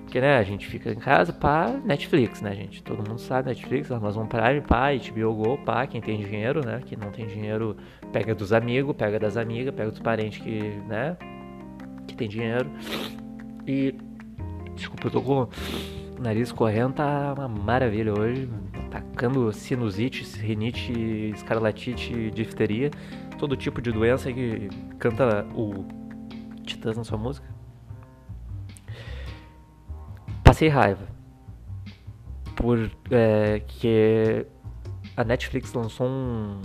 Porque, 0.03 0.19
né, 0.19 0.37
a 0.37 0.43
gente 0.43 0.65
fica 0.65 0.91
em 0.91 0.95
casa, 0.95 1.31
pá, 1.31 1.69
Netflix, 1.85 2.41
né, 2.41 2.55
gente? 2.55 2.81
Todo 2.81 3.07
mundo 3.07 3.19
sabe, 3.19 3.49
Netflix, 3.49 3.91
Amazon 3.91 4.25
Prime, 4.25 4.61
pá, 4.61 4.87
HBO 4.91 5.35
Go, 5.35 5.57
pá, 5.59 5.85
quem 5.85 6.01
tem 6.01 6.17
dinheiro, 6.19 6.65
né? 6.65 6.81
Quem 6.83 6.97
não 6.97 7.11
tem 7.11 7.27
dinheiro, 7.27 7.77
pega 8.11 8.33
dos 8.33 8.51
amigos, 8.51 8.95
pega 8.95 9.19
das 9.19 9.37
amigas, 9.37 9.73
pega 9.73 9.91
dos 9.91 9.99
parentes 9.99 10.41
que, 10.41 10.61
né, 10.87 11.15
que 12.07 12.15
tem 12.15 12.27
dinheiro. 12.27 12.67
E, 13.67 13.93
desculpa, 14.75 15.07
eu 15.07 15.11
tô 15.11 15.21
com 15.21 15.41
o 15.43 15.49
nariz 16.19 16.51
correndo, 16.51 16.95
tá 16.95 17.35
uma 17.37 17.47
maravilha 17.47 18.11
hoje, 18.11 18.49
atacando 18.87 19.53
sinusite, 19.53 20.23
rinite, 20.39 20.91
escarlatite, 21.35 22.31
difteria, 22.31 22.89
todo 23.37 23.55
tipo 23.55 23.79
de 23.79 23.91
doença 23.91 24.33
que 24.33 24.69
canta 24.97 25.45
o 25.55 25.85
Titãs 26.63 26.97
na 26.97 27.03
sua 27.03 27.17
música 27.17 27.47
passei 30.59 30.67
raiva. 30.67 31.07
por 32.55 32.91
é, 33.11 34.45
a 35.15 35.23
Netflix 35.23 35.73
lançou 35.73 36.07
um, 36.07 36.61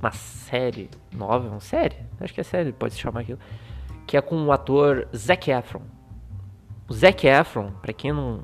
uma 0.00 0.10
série 0.10 0.90
nova, 1.12 1.48
uma 1.48 1.60
série, 1.60 1.96
acho 2.20 2.34
que 2.34 2.40
é 2.40 2.44
série, 2.44 2.72
pode 2.72 2.94
se 2.94 3.00
chamar 3.00 3.20
aquilo, 3.20 3.38
que 4.04 4.16
é 4.16 4.20
com 4.20 4.44
o 4.44 4.50
ator 4.50 5.06
Zac 5.14 5.48
Efron. 5.48 5.82
O 6.88 6.92
Zac 6.92 7.24
Efron, 7.24 7.70
pra 7.80 7.92
quem 7.92 8.12
não, 8.12 8.40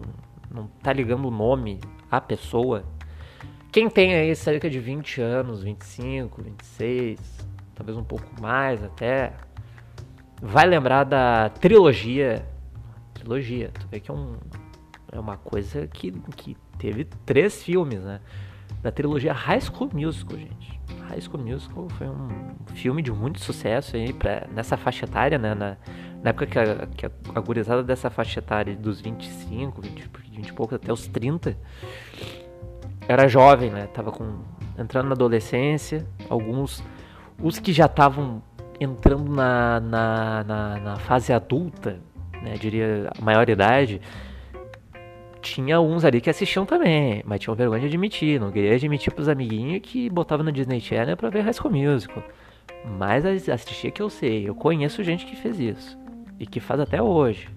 não 0.49 0.69
tá 0.83 0.93
ligando 0.93 1.27
o 1.27 1.31
nome 1.31 1.81
à 2.09 2.21
pessoa, 2.21 2.85
quem 3.73 3.91
tem 3.91 4.15
aí 4.15 4.35
cerca 4.37 4.71
de 4.71 4.79
20 4.79 5.21
anos, 5.21 5.65
25, 5.65 6.43
26, 6.43 7.19
talvez 7.75 7.99
um 7.99 8.05
pouco 8.05 8.41
mais 8.41 8.85
até, 8.85 9.33
vai 10.41 10.65
lembrar 10.65 11.03
da 11.03 11.49
trilogia. 11.49 12.47
Trilogia, 13.19 13.71
tu 13.73 13.87
vê 13.89 14.01
que 14.01 14.11
é, 14.11 14.15
um, 14.15 14.37
é 15.13 15.19
uma 15.19 15.37
coisa 15.37 15.87
que, 15.87 16.13
que 16.37 16.57
teve 16.79 17.05
três 17.25 17.63
filmes, 17.63 18.03
né? 18.03 18.21
Da 18.83 18.91
trilogia 18.91 19.33
High 19.33 19.61
School 19.61 19.91
Musical, 19.93 20.39
gente. 20.39 20.81
High 21.09 21.21
School 21.21 21.43
Musical 21.43 21.89
foi 21.91 22.09
um 22.09 22.29
filme 22.75 23.03
de 23.03 23.13
muito 23.13 23.41
sucesso 23.41 23.97
aí 23.97 24.13
pra, 24.13 24.47
nessa 24.53 24.77
faixa 24.77 25.05
etária, 25.05 25.39
né? 25.39 25.55
Na, 25.55 25.77
na 26.23 26.31
época 26.31 26.47
que 26.47 26.59
a, 26.59 26.87
que 26.87 27.07
a 27.07 27.41
gurizada 27.41 27.83
dessa 27.83 28.11
faixa 28.11 28.41
etária 28.41 28.77
dos 28.77 29.01
25, 29.01 29.81
20, 29.81 30.11
20 30.33 30.49
e 30.49 30.53
poucos 30.53 30.77
até 30.77 30.93
os 30.93 31.07
30 31.07 31.57
era 33.09 33.29
jovem, 33.29 33.71
né? 33.71 33.87
Tava 33.87 34.11
com, 34.11 34.41
entrando 34.79 35.07
na 35.07 35.13
adolescência, 35.13 36.07
alguns 36.29 36.83
os 37.43 37.59
que 37.59 37.73
já 37.73 37.87
estavam 37.87 38.43
entrando 38.81 39.31
na, 39.31 39.81
na, 39.81 40.45
na, 40.45 40.81
na, 40.81 40.97
fase 40.97 41.33
adulta, 41.33 42.01
né, 42.47 42.57
diria 42.57 43.11
a 43.19 43.25
maior 43.25 43.49
idade, 43.49 44.00
tinha 45.43 45.81
uns 45.81 46.05
ali 46.05 46.21
que 46.21 46.31
assistiam 46.31 46.65
também, 46.65 47.23
mas 47.26 47.41
tinham 47.41 47.57
vergonha 47.57 47.81
de 47.81 47.87
admitir, 47.87 48.41
não 48.41 48.53
queria 48.53 48.75
admitir 48.75 49.12
pros 49.12 49.29
amiguinhos 49.29 49.81
que 49.83 50.09
botavam 50.09 50.45
no 50.45 50.53
Disney 50.53 50.81
Channel 50.81 51.17
pra 51.17 51.29
ver 51.29 51.41
High 51.41 51.53
School 51.55 51.73
Musical. 51.73 52.23
Mas 52.99 53.25
assistia 53.49 53.91
que 53.91 54.00
eu 54.00 54.09
sei, 54.09 54.49
eu 54.49 54.55
conheço 54.55 55.03
gente 55.03 55.26
que 55.26 55.35
fez 55.35 55.59
isso, 55.59 55.99
e 56.38 56.47
que 56.47 56.61
faz 56.61 56.79
até 56.79 57.03
hoje. 57.03 57.49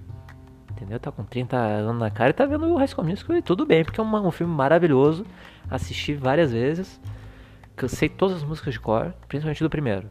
Entendeu? 0.72 1.00
Tá 1.00 1.12
com 1.12 1.24
30 1.24 1.56
anos 1.56 2.00
na 2.00 2.10
cara 2.10 2.32
e 2.32 2.34
tá 2.34 2.46
vendo 2.46 2.66
o 2.66 2.78
High 2.78 2.88
School 2.88 3.06
Musical 3.06 3.36
e 3.36 3.42
tudo 3.44 3.66
bem, 3.66 3.84
porque 3.84 4.00
é 4.00 4.04
um, 4.04 4.28
um 4.28 4.32
filme 4.32 4.54
maravilhoso, 4.54 5.24
assisti 5.70 6.16
várias 6.16 6.52
vezes, 6.52 7.00
cansei 7.76 8.10
todas 8.10 8.38
as 8.38 8.44
músicas 8.44 8.74
de 8.74 8.80
cor, 8.80 9.14
principalmente 9.28 9.64
do 9.64 9.70
primeiro. 9.70 10.10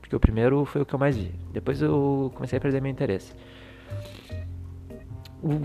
Porque 0.00 0.16
o 0.16 0.20
primeiro 0.20 0.64
foi 0.64 0.80
o 0.80 0.86
que 0.86 0.94
eu 0.94 0.98
mais 0.98 1.16
vi. 1.16 1.34
Depois 1.52 1.80
eu 1.82 2.32
comecei 2.34 2.58
a 2.58 2.60
perder 2.60 2.80
meu 2.80 2.90
interesse. 2.90 3.32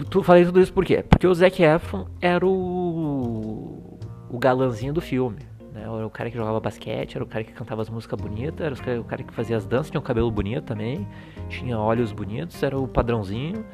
Tu 0.10 0.24
falei 0.24 0.46
tudo 0.46 0.62
isso 0.62 0.72
por 0.72 0.86
quê? 0.86 1.04
Porque 1.04 1.28
o 1.28 1.34
Zac 1.34 1.62
Efron 1.62 2.08
era 2.22 2.46
o, 2.46 4.00
o 4.30 4.38
galãzinho 4.40 4.94
do 4.94 5.02
filme. 5.02 5.40
Né? 5.74 5.82
Era 5.82 6.08
o 6.08 6.10
cara 6.10 6.32
que 6.32 6.38
jogava 6.38 6.60
basquete, 6.62 7.16
era 7.16 7.24
o 7.24 7.28
cara 7.28 7.44
que 7.44 7.52
cantava 7.52 7.82
as 7.82 7.90
músicas 7.90 8.20
bonitas, 8.20 8.80
era 8.86 9.02
o 9.02 9.04
cara 9.04 9.22
que 9.22 9.34
fazia 9.34 9.58
as 9.58 9.66
danças, 9.66 9.92
tinha 9.92 10.00
um 10.00 10.04
cabelo 10.04 10.32
bonito 10.32 10.64
também, 10.64 11.06
tinha 11.50 11.78
olhos 11.78 12.14
bonitos, 12.14 12.64
era 12.64 12.80
o 12.80 12.88
padrãozinho. 12.88 13.66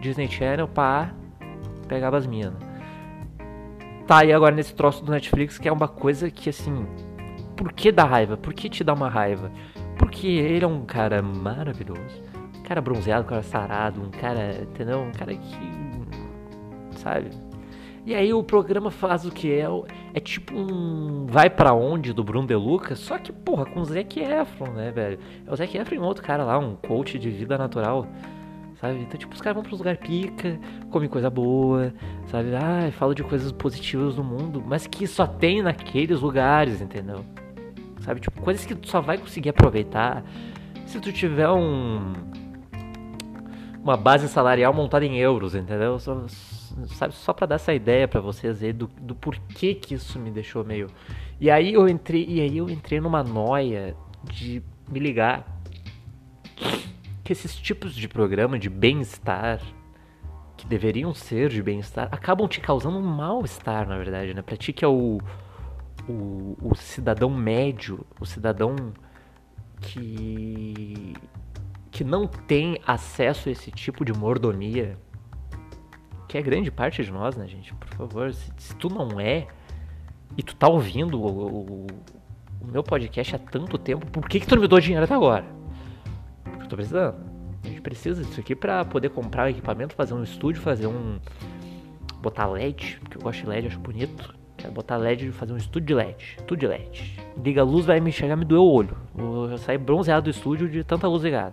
Disney 0.00 0.28
Channel, 0.28 0.68
pá, 0.68 1.12
pegava 1.86 2.16
as 2.16 2.26
minas. 2.26 2.54
Tá 4.06 4.18
aí 4.18 4.32
agora 4.32 4.54
nesse 4.54 4.74
troço 4.74 5.04
do 5.04 5.12
Netflix 5.12 5.58
que 5.58 5.68
é 5.68 5.72
uma 5.72 5.88
coisa 5.88 6.30
que 6.30 6.50
assim. 6.50 6.86
Por 7.56 7.72
que 7.72 7.92
dá 7.92 8.04
raiva? 8.04 8.36
Por 8.36 8.52
que 8.52 8.68
te 8.68 8.82
dá 8.82 8.92
uma 8.92 9.08
raiva? 9.08 9.50
Porque 9.98 10.26
ele 10.26 10.64
é 10.64 10.68
um 10.68 10.84
cara 10.84 11.22
maravilhoso. 11.22 12.22
Cara 12.64 12.80
bronzeado, 12.80 13.24
um 13.24 13.28
cara 13.28 13.42
sarado, 13.42 14.00
um 14.00 14.10
cara. 14.10 14.62
Entendeu? 14.62 15.00
Um 15.00 15.12
cara 15.12 15.34
que. 15.34 16.98
Sabe? 16.98 17.30
E 18.06 18.14
aí 18.14 18.34
o 18.34 18.42
programa 18.42 18.90
faz 18.90 19.24
o 19.24 19.30
que? 19.30 19.50
É, 19.50 19.66
é 20.12 20.20
tipo 20.20 20.54
um 20.54 21.26
Vai 21.26 21.48
para 21.48 21.72
Onde 21.72 22.12
do 22.12 22.22
Bruno 22.22 22.46
De 22.46 22.54
Luca, 22.54 22.94
só 22.94 23.16
que, 23.16 23.32
porra, 23.32 23.64
com 23.64 23.80
o 23.80 23.84
Zac 23.84 24.20
Efron, 24.20 24.72
né, 24.72 24.90
velho? 24.90 25.18
É 25.46 25.50
o 25.50 25.56
Zac 25.56 25.74
Efron 25.76 25.94
e 25.94 25.98
um 25.98 26.04
outro 26.04 26.22
cara 26.22 26.44
lá, 26.44 26.58
um 26.58 26.76
coach 26.76 27.18
de 27.18 27.30
vida 27.30 27.56
natural, 27.56 28.06
sabe? 28.78 29.00
Então, 29.00 29.18
tipo, 29.18 29.32
os 29.32 29.40
caras 29.40 29.54
vão 29.54 29.62
para 29.62 29.74
lugar 29.74 29.96
pica, 29.96 30.60
comem 30.90 31.08
coisa 31.08 31.30
boa, 31.30 31.94
sabe? 32.26 32.54
Ah, 32.54 32.92
falam 32.92 33.14
de 33.14 33.22
coisas 33.24 33.50
positivas 33.52 34.16
do 34.16 34.22
mundo, 34.22 34.62
mas 34.66 34.86
que 34.86 35.06
só 35.06 35.26
tem 35.26 35.62
naqueles 35.62 36.20
lugares, 36.20 36.82
entendeu? 36.82 37.24
sabe? 38.04 38.20
Tipo, 38.20 38.40
coisas 38.42 38.64
que 38.64 38.74
tu 38.74 38.88
só 38.88 39.00
vai 39.00 39.18
conseguir 39.18 39.48
aproveitar 39.48 40.22
se 40.86 41.00
tu 41.00 41.10
tiver 41.12 41.48
um 41.48 42.12
uma 43.84 43.98
base 43.98 44.28
salarial 44.28 44.72
montada 44.72 45.04
em 45.04 45.18
euros, 45.18 45.54
entendeu? 45.54 45.98
Só, 45.98 46.24
sabe, 46.96 47.14
só 47.14 47.34
para 47.34 47.48
dar 47.48 47.54
essa 47.56 47.74
ideia 47.74 48.08
para 48.08 48.18
vocês 48.18 48.62
aí 48.62 48.72
do, 48.72 48.86
do 48.86 49.14
porquê 49.14 49.74
que 49.74 49.94
isso 49.94 50.18
me 50.18 50.30
deixou 50.30 50.64
meio. 50.64 50.88
E 51.38 51.50
aí 51.50 51.74
eu 51.74 51.86
entrei, 51.86 52.24
e 52.26 52.40
aí 52.40 52.56
eu 52.56 52.70
entrei 52.70 52.98
numa 52.98 53.22
noia 53.22 53.94
de 54.24 54.62
me 54.88 54.98
ligar 54.98 55.46
que 57.22 57.32
esses 57.32 57.54
tipos 57.54 57.94
de 57.94 58.08
programa 58.08 58.58
de 58.58 58.70
bem-estar 58.70 59.60
que 60.56 60.66
deveriam 60.66 61.12
ser 61.12 61.50
de 61.50 61.62
bem-estar 61.62 62.08
acabam 62.10 62.48
te 62.48 62.60
causando 62.60 62.96
um 62.96 63.02
mal-estar, 63.02 63.86
na 63.86 63.98
verdade, 63.98 64.32
né? 64.32 64.40
Pra 64.40 64.56
ti 64.56 64.72
que 64.72 64.84
é 64.84 64.88
o 64.88 65.20
o, 66.08 66.56
o 66.62 66.74
cidadão 66.74 67.30
médio, 67.30 68.04
o 68.20 68.26
cidadão 68.26 68.76
que, 69.80 71.14
que 71.94 72.02
não 72.02 72.26
tem 72.26 72.80
acesso 72.84 73.48
a 73.48 73.52
esse 73.52 73.70
tipo 73.70 74.04
de 74.04 74.12
mordomia, 74.12 74.98
que 76.26 76.36
é 76.36 76.42
grande 76.42 76.68
parte 76.68 77.04
de 77.04 77.12
nós, 77.12 77.36
né, 77.36 77.46
gente? 77.46 77.72
Por 77.72 77.88
favor, 77.90 78.34
se, 78.34 78.52
se 78.58 78.74
tu 78.74 78.88
não 78.88 79.20
é 79.20 79.46
e 80.36 80.42
tu 80.42 80.56
tá 80.56 80.66
ouvindo 80.66 81.22
o, 81.22 81.28
o, 81.28 81.86
o, 82.60 82.66
meu 82.66 82.82
podcast 82.82 83.36
há 83.36 83.38
tanto 83.38 83.78
tempo, 83.78 84.04
por 84.06 84.28
que, 84.28 84.40
que 84.40 84.46
tu 84.46 84.56
não 84.56 84.62
me 84.62 84.66
deu 84.66 84.80
dinheiro 84.80 85.04
até 85.04 85.14
agora? 85.14 85.44
Porque 86.42 86.64
eu 86.64 86.68
tô 86.68 86.74
precisando. 86.74 87.14
A 87.62 87.68
gente 87.68 87.80
precisa 87.80 88.24
disso 88.24 88.40
aqui 88.40 88.56
para 88.56 88.84
poder 88.84 89.10
comprar 89.10 89.46
o 89.46 89.48
equipamento, 89.50 89.94
fazer 89.94 90.14
um 90.14 90.24
estúdio, 90.24 90.60
fazer 90.60 90.88
um. 90.88 91.20
botar 92.20 92.48
LED, 92.48 92.98
porque 93.04 93.18
eu 93.18 93.22
gosto 93.22 93.40
de 93.40 93.46
LED, 93.46 93.68
acho 93.68 93.78
bonito 93.78 94.34
Quero 94.64 94.72
botar 94.72 94.96
LED 94.96 95.28
e 95.28 95.32
fazer 95.32 95.52
um 95.52 95.56
estúdio 95.58 95.88
de 95.88 95.94
LED. 95.94 96.38
Tudo 96.46 96.60
de 96.60 96.66
LED. 96.66 97.20
Liga 97.36 97.60
a 97.60 97.64
luz, 97.64 97.84
vai 97.84 98.00
me 98.00 98.10
chegar 98.10 98.34
me 98.34 98.46
doer 98.46 98.60
o 98.60 98.64
olho. 98.64 98.96
Vou 99.14 99.58
sair 99.58 99.76
bronzeado 99.76 100.24
do 100.24 100.30
estúdio 100.30 100.70
de 100.70 100.82
tanta 100.82 101.06
luz 101.06 101.22
ligada. 101.22 101.52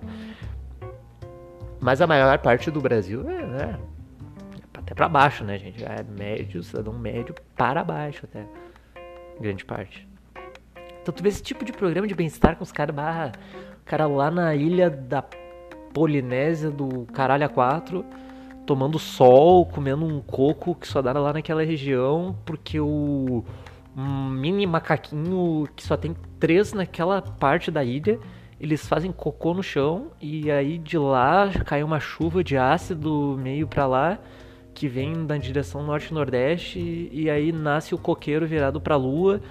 Mas 1.82 2.00
a 2.00 2.08
maior 2.08 2.38
parte 2.40 2.70
do 2.70 2.80
Brasil 2.80 3.28
é, 3.30 3.46
né, 3.46 3.80
até 4.74 4.94
pra 4.94 5.10
baixo, 5.10 5.44
né, 5.44 5.58
gente? 5.58 5.84
É 5.84 6.04
médio, 6.04 6.64
cidadão 6.64 6.94
médio 6.94 7.34
para 7.56 7.84
baixo 7.84 8.26
até. 8.26 8.46
Grande 9.40 9.66
parte. 9.66 10.08
Então 11.02 11.14
tu 11.14 11.24
vê 11.24 11.30
esse 11.30 11.42
tipo 11.42 11.66
de 11.66 11.74
programa 11.74 12.08
de 12.08 12.14
bem-estar 12.14 12.56
com 12.56 12.64
os 12.64 12.72
caras, 12.72 12.96
cara 13.84 14.06
lá 14.06 14.30
na 14.30 14.54
ilha 14.54 14.90
da 14.90 15.24
Polinésia 15.94 16.70
do 16.70 17.06
Caralho 17.08 17.50
A4 17.50 18.06
tomando 18.66 19.00
sol, 19.00 19.66
comendo 19.66 20.06
um 20.06 20.22
coco 20.22 20.76
que 20.76 20.88
só 20.88 21.02
dá 21.02 21.12
lá 21.14 21.34
naquela 21.34 21.64
região, 21.64 22.36
porque 22.46 22.80
o 22.80 23.44
um 23.98 24.30
mini 24.30 24.66
macaquinho 24.66 25.68
que 25.76 25.84
só 25.84 25.98
tem 25.98 26.16
três 26.40 26.72
naquela 26.72 27.22
parte 27.22 27.70
da 27.70 27.84
ilha, 27.84 28.20
eles 28.62 28.88
fazem 28.88 29.12
cocô 29.12 29.56
no 29.56 29.64
chão 29.64 30.12
e 30.22 30.52
aí 30.52 30.78
de 30.78 30.96
lá 30.96 31.50
cai 31.66 31.82
uma 31.82 32.00
chuva 32.00 32.44
de 32.44 32.56
ácido 32.56 33.36
meio 33.42 33.68
para 33.68 33.88
lá 33.88 34.20
que 34.72 34.88
vem 34.88 35.16
na 35.16 35.36
direção 35.38 35.84
norte-nordeste 35.84 37.10
e 37.12 37.28
aí 37.28 37.52
nasce 37.52 37.96
o 37.96 37.98
coqueiro 37.98 38.46
virado 38.46 38.80
para 38.80 38.96
lua 38.96 39.42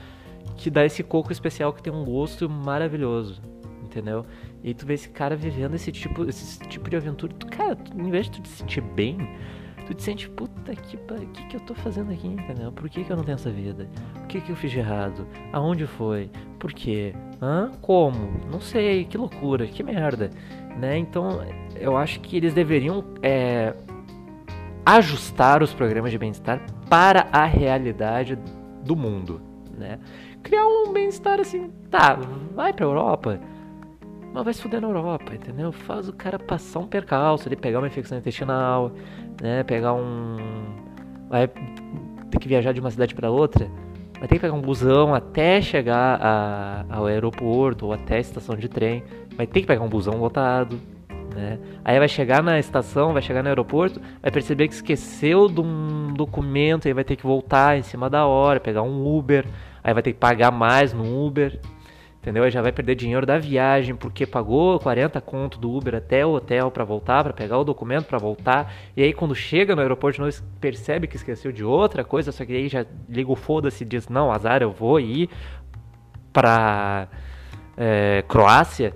que 0.57 0.71
dá 0.71 0.87
esse 0.87 1.03
coco 1.03 1.33
especial 1.33 1.73
que 1.73 1.83
tem 1.83 1.93
um 1.93 2.05
gosto 2.05 2.49
maravilhoso, 2.49 3.43
entendeu? 3.83 4.25
E 4.63 4.69
aí 4.69 4.75
tu 4.75 4.87
vê 4.87 4.95
esse 4.95 5.09
cara 5.09 5.35
vivendo 5.35 5.75
esse 5.75 5.91
tipo, 5.91 6.25
esse 6.29 6.61
tipo 6.69 6.89
de 6.89 6.97
aventura. 6.97 7.33
Tu, 7.33 7.47
cara, 7.49 7.75
tu, 7.75 8.01
em 8.01 8.11
vez 8.11 8.27
de 8.27 8.33
tu 8.33 8.43
te 8.43 8.49
sentir 8.49 8.81
bem, 8.81 9.19
tu 9.91 9.95
te 9.95 10.03
sente, 10.05 10.29
puta 10.29 10.75
que 10.75 10.97
que, 10.97 11.47
que 11.49 11.57
eu 11.57 11.61
tô 11.61 11.75
fazendo 11.75 12.13
aqui, 12.13 12.29
entendeu? 12.29 12.71
Por 12.71 12.89
que, 12.89 13.03
que 13.03 13.11
eu 13.11 13.17
não 13.17 13.25
tenho 13.25 13.35
essa 13.35 13.51
vida? 13.51 13.89
O 14.23 14.27
que, 14.27 14.41
que 14.41 14.51
eu 14.51 14.57
fiz 14.57 14.71
de 14.71 14.79
errado? 14.79 15.27
Aonde 15.53 15.87
foi? 15.87 16.31
Por 16.59 16.73
quê? 16.73 17.13
Hã? 17.43 17.73
Como? 17.81 18.41
Não 18.51 18.61
sei, 18.61 19.05
que 19.05 19.19
loucura, 19.19 19.67
que 19.67 19.83
merda. 19.83 20.31
Né? 20.79 20.97
Então, 20.99 21.45
eu 21.75 21.97
acho 21.97 22.21
que 22.21 22.37
eles 22.37 22.55
deveriam 22.55 23.05
é, 23.21 23.75
ajustar 24.87 25.63
os 25.63 25.75
programas 25.75 26.13
de 26.13 26.19
bem-estar 26.19 26.61
para 26.89 27.27
a 27.33 27.45
realidade 27.45 28.39
do 28.85 28.95
mundo, 28.95 29.41
né? 29.77 29.99
Criar 30.43 30.67
um 30.67 30.93
bem-estar 30.93 31.41
assim, 31.41 31.71
tá, 31.91 32.19
vai 32.55 32.73
pra 32.73 32.87
Europa, 32.87 33.41
mas 34.33 34.45
vai 34.45 34.55
se 34.55 34.63
fuder 34.63 34.81
na 34.81 34.89
Europa, 34.89 35.35
entendeu? 35.35 35.73
Faz 35.73 36.09
o 36.09 36.13
cara 36.13 36.39
passar 36.39 36.79
um 36.79 36.87
percalço, 36.87 37.49
ele 37.49 37.57
pegar 37.57 37.79
uma 37.79 37.89
infecção 37.89 38.17
intestinal, 38.17 38.93
né? 39.41 39.63
Pegar 39.63 39.95
um. 39.95 40.37
Vai 41.29 41.49
ter 41.49 42.39
que 42.39 42.49
viajar 42.49 42.73
de 42.73 42.81
uma 42.81 42.91
cidade 42.91 43.15
para 43.15 43.31
outra. 43.31 43.69
Vai 44.19 44.29
ter 44.29 44.35
que 44.35 44.41
pegar 44.41 44.55
um 44.55 44.61
busão 44.61 45.15
até 45.15 45.63
chegar 45.63 46.21
a, 46.21 46.85
ao 46.91 47.07
aeroporto 47.07 47.87
ou 47.87 47.93
até 47.93 48.17
a 48.17 48.21
estação 48.21 48.55
de 48.55 48.69
trem. 48.69 49.03
Vai 49.35 49.47
ter 49.47 49.63
que 49.63 49.67
pegar 49.67 49.83
um 49.83 49.89
busão 49.89 50.19
lotado, 50.19 50.79
Né? 51.35 51.59
Aí 51.83 51.99
vai 51.99 52.09
chegar 52.09 52.43
na 52.43 52.59
estação, 52.59 53.15
vai 53.15 53.23
chegar 53.23 53.43
no 53.43 53.49
aeroporto, 53.49 54.01
vai 54.21 54.31
perceber 54.31 54.69
que 54.69 54.75
esqueceu 54.75 55.49
de 55.49 55.61
um 55.61 56.13
documento, 56.13 56.87
aí 56.87 56.93
vai 56.93 57.05
ter 57.05 57.17
que 57.17 57.23
voltar 57.23 57.79
em 57.79 57.83
cima 57.83 58.11
da 58.11 58.27
hora, 58.27 58.61
pegar 58.61 58.83
um 58.83 59.17
Uber, 59.17 59.47
aí 59.83 59.95
vai 59.95 60.03
ter 60.03 60.13
que 60.13 60.19
pagar 60.19 60.51
mais 60.51 60.93
no 60.93 61.27
Uber, 61.27 61.59
entendeu? 62.21 62.45
Aí 62.45 62.51
já 62.51 62.61
vai 62.63 62.71
perder 62.71 62.95
dinheiro 62.95 63.25
da 63.25 63.39
viagem 63.39 63.95
porque 63.95 64.27
pagou 64.27 64.79
40 64.79 65.21
conto 65.21 65.59
do 65.59 65.75
Uber 65.75 65.95
até 65.95 66.25
o 66.25 66.31
hotel 66.31 66.71
para 66.71 66.85
voltar, 66.85 67.25
para 67.25 67.33
pegar 67.33 67.59
o 67.59 67.65
documento 67.65 68.07
para 68.07 68.19
voltar, 68.19 68.73
e 68.97 69.03
aí 69.03 69.13
quando 69.13 69.35
chega 69.35 69.75
no 69.75 69.83
aeroporto 69.83 70.21
não 70.21 70.29
percebe 70.61 71.07
que 71.07 71.17
esqueceu 71.17 71.51
de 71.51 71.65
outra 71.65 72.05
coisa, 72.05 72.31
só 72.31 72.45
que 72.45 72.53
aí 72.53 72.69
já 72.69 72.85
liga 73.09 73.31
o 73.33 73.37
foda-se 73.37 73.85
e 73.85 73.87
diz: 73.87 74.09
"Não, 74.09 74.31
azar, 74.31 74.63
eu 74.63 74.71
vou 74.71 75.01
ir 75.01 75.31
para 76.33 77.09
é, 77.77 78.23
Croácia 78.29 78.93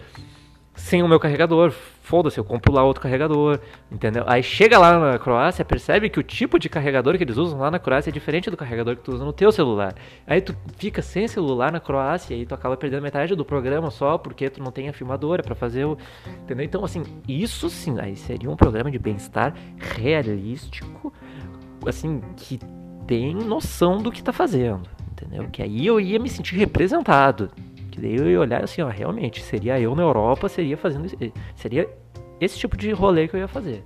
sem 0.74 1.02
o 1.02 1.08
meu 1.08 1.18
carregador. 1.18 1.72
Foda-se, 2.04 2.36
eu 2.36 2.44
compro 2.44 2.70
lá 2.70 2.84
outro 2.84 3.02
carregador, 3.02 3.58
entendeu? 3.90 4.24
Aí 4.26 4.42
chega 4.42 4.78
lá 4.78 4.98
na 4.98 5.18
Croácia, 5.18 5.64
percebe 5.64 6.10
que 6.10 6.20
o 6.20 6.22
tipo 6.22 6.58
de 6.58 6.68
carregador 6.68 7.16
que 7.16 7.24
eles 7.24 7.38
usam 7.38 7.58
lá 7.58 7.70
na 7.70 7.78
Croácia 7.78 8.10
é 8.10 8.12
diferente 8.12 8.50
do 8.50 8.58
carregador 8.58 8.94
que 8.94 9.02
tu 9.02 9.14
usa 9.14 9.24
no 9.24 9.32
teu 9.32 9.50
celular. 9.50 9.94
Aí 10.26 10.42
tu 10.42 10.54
fica 10.76 11.00
sem 11.00 11.26
celular 11.26 11.72
na 11.72 11.80
Croácia 11.80 12.34
e 12.34 12.44
tu 12.44 12.54
acaba 12.54 12.76
perdendo 12.76 13.02
metade 13.02 13.34
do 13.34 13.42
programa 13.42 13.90
só 13.90 14.18
porque 14.18 14.50
tu 14.50 14.62
não 14.62 14.70
tem 14.70 14.86
a 14.86 14.92
filmadora 14.92 15.42
para 15.42 15.54
fazer 15.54 15.86
o, 15.86 15.96
entendeu? 16.42 16.66
Então 16.66 16.84
assim, 16.84 17.02
isso 17.26 17.70
sim, 17.70 17.98
aí 17.98 18.14
seria 18.16 18.50
um 18.50 18.56
programa 18.56 18.90
de 18.90 18.98
bem-estar 18.98 19.54
realístico, 19.96 21.10
assim, 21.86 22.20
que 22.36 22.60
tem 23.06 23.34
noção 23.34 24.02
do 24.02 24.12
que 24.12 24.22
tá 24.22 24.30
fazendo, 24.30 24.82
entendeu? 25.10 25.48
Que 25.50 25.62
aí 25.62 25.86
eu 25.86 25.98
ia 25.98 26.18
me 26.18 26.28
sentir 26.28 26.56
representado, 26.56 27.50
que 27.94 28.00
daí 28.00 28.16
eu 28.16 28.28
ia 28.28 28.40
olhar 28.40 28.64
assim, 28.64 28.82
ó, 28.82 28.88
realmente, 28.88 29.40
seria 29.40 29.78
eu 29.78 29.94
na 29.94 30.02
Europa, 30.02 30.48
seria 30.48 30.76
fazendo 30.76 31.06
seria 31.54 31.88
esse 32.40 32.58
tipo 32.58 32.76
de 32.76 32.90
rolê 32.90 33.28
que 33.28 33.36
eu 33.36 33.40
ia 33.40 33.46
fazer. 33.46 33.84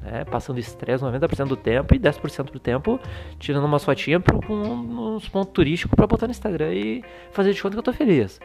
Né? 0.00 0.24
Passando 0.24 0.58
estresse 0.58 1.04
90% 1.04 1.46
do 1.46 1.56
tempo 1.56 1.94
e 1.94 1.98
10% 1.98 2.50
do 2.50 2.58
tempo 2.58 2.98
tirando 3.38 3.66
uma 3.66 3.78
fotinha 3.78 4.18
para 4.18 4.34
um, 4.50 5.14
uns 5.14 5.28
pontos 5.28 5.52
turísticos 5.52 5.94
para 5.94 6.06
botar 6.06 6.26
no 6.26 6.30
Instagram 6.30 6.72
e 6.72 7.04
fazer 7.30 7.52
de 7.52 7.60
conta 7.60 7.74
que 7.74 7.78
eu 7.80 7.82
tô 7.82 7.92
feliz. 7.92 8.40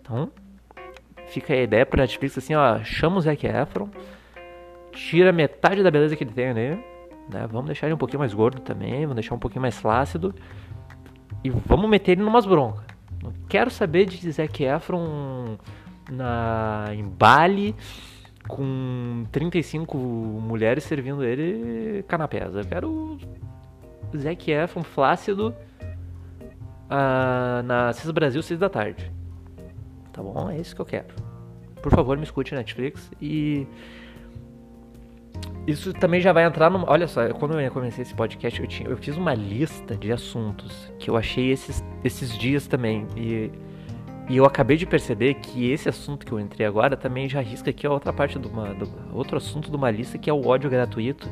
Então, 0.00 0.30
fica 1.26 1.52
a 1.52 1.60
ideia 1.60 1.84
pro 1.84 2.00
Netflix 2.00 2.38
assim, 2.38 2.54
ó, 2.54 2.82
chama 2.82 3.18
o 3.18 3.20
Zac 3.20 3.46
Efron, 3.46 3.90
tira 4.92 5.32
metade 5.32 5.82
da 5.82 5.90
beleza 5.90 6.16
que 6.16 6.24
ele 6.24 6.32
tem 6.32 6.48
ali, 6.48 6.70
né? 7.30 7.46
Vamos 7.50 7.66
deixar 7.66 7.88
ele 7.88 7.94
um 7.94 7.98
pouquinho 7.98 8.20
mais 8.20 8.32
gordo 8.32 8.62
também, 8.62 9.02
vamos 9.02 9.16
deixar 9.16 9.34
um 9.34 9.38
pouquinho 9.38 9.60
mais 9.60 9.78
flácido 9.78 10.34
e 11.42 11.50
vamos 11.50 11.90
meter 11.90 12.12
ele 12.12 12.22
numas 12.22 12.46
broncas. 12.46 12.93
Quero 13.48 13.70
saber 13.70 14.06
de 14.06 14.30
Zac 14.30 14.64
Efron 14.64 15.56
na, 16.10 16.86
em 16.92 17.04
Bali 17.04 17.74
com 18.48 19.24
35 19.32 19.96
mulheres 19.96 20.84
servindo 20.84 21.24
ele 21.24 22.02
canapés. 22.04 22.54
Eu 22.54 22.64
quero 22.64 23.18
Zac 24.16 24.50
Efron 24.50 24.82
flácido 24.82 25.54
uh, 26.90 27.62
na 27.64 27.92
CIS 27.92 28.10
Brasil 28.10 28.42
6 28.42 28.58
da 28.60 28.68
tarde. 28.68 29.10
Tá 30.12 30.22
bom? 30.22 30.50
É 30.50 30.58
isso 30.58 30.74
que 30.74 30.80
eu 30.80 30.86
quero. 30.86 31.14
Por 31.82 31.92
favor, 31.92 32.16
me 32.16 32.24
escute 32.24 32.54
Netflix 32.54 33.10
e 33.20 33.66
isso 35.66 35.92
também 35.94 36.20
já 36.20 36.32
vai 36.32 36.44
entrar 36.44 36.68
no. 36.68 36.84
Olha 36.86 37.08
só, 37.08 37.26
quando 37.30 37.58
eu 37.58 37.70
comecei 37.70 38.02
esse 38.02 38.14
podcast, 38.14 38.60
eu, 38.60 38.66
tinha, 38.66 38.88
eu 38.88 38.96
fiz 38.98 39.16
uma 39.16 39.34
lista 39.34 39.96
de 39.96 40.12
assuntos 40.12 40.92
que 40.98 41.08
eu 41.08 41.16
achei 41.16 41.50
esses, 41.50 41.82
esses 42.02 42.36
dias 42.36 42.66
também. 42.66 43.06
E, 43.16 43.50
e 44.28 44.36
eu 44.36 44.44
acabei 44.44 44.76
de 44.76 44.84
perceber 44.84 45.34
que 45.34 45.70
esse 45.70 45.88
assunto 45.88 46.26
que 46.26 46.32
eu 46.32 46.38
entrei 46.38 46.66
agora 46.66 46.96
também 46.96 47.28
já 47.28 47.40
risca 47.40 47.70
aqui 47.70 47.86
a 47.86 47.90
outra 47.90 48.12
parte 48.12 48.38
do, 48.38 48.48
uma, 48.48 48.74
do 48.74 48.90
outro 49.12 49.38
assunto 49.38 49.70
de 49.70 49.76
uma 49.76 49.90
lista 49.90 50.18
que 50.18 50.28
é 50.28 50.32
o 50.32 50.46
ódio 50.46 50.68
gratuito. 50.68 51.30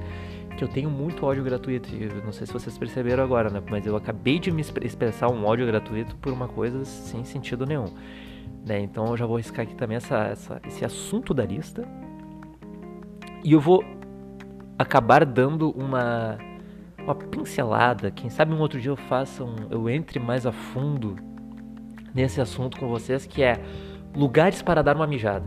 Que 0.56 0.64
eu 0.64 0.68
tenho 0.68 0.88
muito 0.88 1.26
ódio 1.26 1.44
gratuito. 1.44 1.90
E 1.94 2.08
não 2.24 2.32
sei 2.32 2.46
se 2.46 2.52
vocês 2.54 2.76
perceberam 2.78 3.22
agora, 3.22 3.50
né? 3.50 3.62
Mas 3.70 3.86
eu 3.86 3.96
acabei 3.96 4.38
de 4.38 4.50
me 4.50 4.62
expressar 4.62 5.30
um 5.30 5.44
ódio 5.44 5.66
gratuito 5.66 6.16
por 6.16 6.32
uma 6.32 6.48
coisa 6.48 6.86
sem 6.86 7.22
sentido 7.22 7.66
nenhum. 7.66 7.92
Né? 8.64 8.80
Então 8.80 9.08
eu 9.08 9.16
já 9.16 9.26
vou 9.26 9.36
riscar 9.36 9.64
aqui 9.66 9.74
também 9.74 9.96
essa, 9.98 10.24
essa, 10.24 10.60
esse 10.66 10.84
assunto 10.86 11.34
da 11.34 11.44
lista. 11.44 11.86
E 13.44 13.52
eu 13.52 13.60
vou 13.60 13.84
acabar 14.78 15.24
dando 15.24 15.70
uma 15.70 16.38
uma 17.02 17.14
pincelada, 17.14 18.10
quem 18.10 18.30
sabe 18.30 18.54
um 18.54 18.60
outro 18.60 18.80
dia 18.80 18.90
eu 18.92 18.96
faça 18.96 19.42
um, 19.42 19.56
eu 19.70 19.90
entre 19.90 20.20
mais 20.20 20.46
a 20.46 20.52
fundo 20.52 21.16
nesse 22.14 22.40
assunto 22.40 22.78
com 22.78 22.88
vocês, 22.88 23.26
que 23.26 23.42
é 23.42 23.60
lugares 24.14 24.62
para 24.62 24.82
dar 24.82 24.94
uma 24.94 25.06
mijada. 25.06 25.44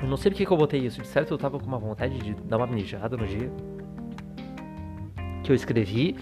Eu 0.00 0.08
não 0.08 0.16
sei 0.16 0.30
porque 0.30 0.44
que 0.44 0.52
eu 0.52 0.56
botei 0.56 0.80
isso, 0.80 1.00
de 1.00 1.06
certo 1.06 1.32
eu 1.32 1.38
tava 1.38 1.58
com 1.58 1.66
uma 1.66 1.78
vontade 1.78 2.18
de 2.18 2.34
dar 2.34 2.56
uma 2.56 2.66
mijada 2.66 3.16
no 3.16 3.26
dia 3.26 3.52
que 5.44 5.52
eu 5.52 5.54
escrevi. 5.54 6.16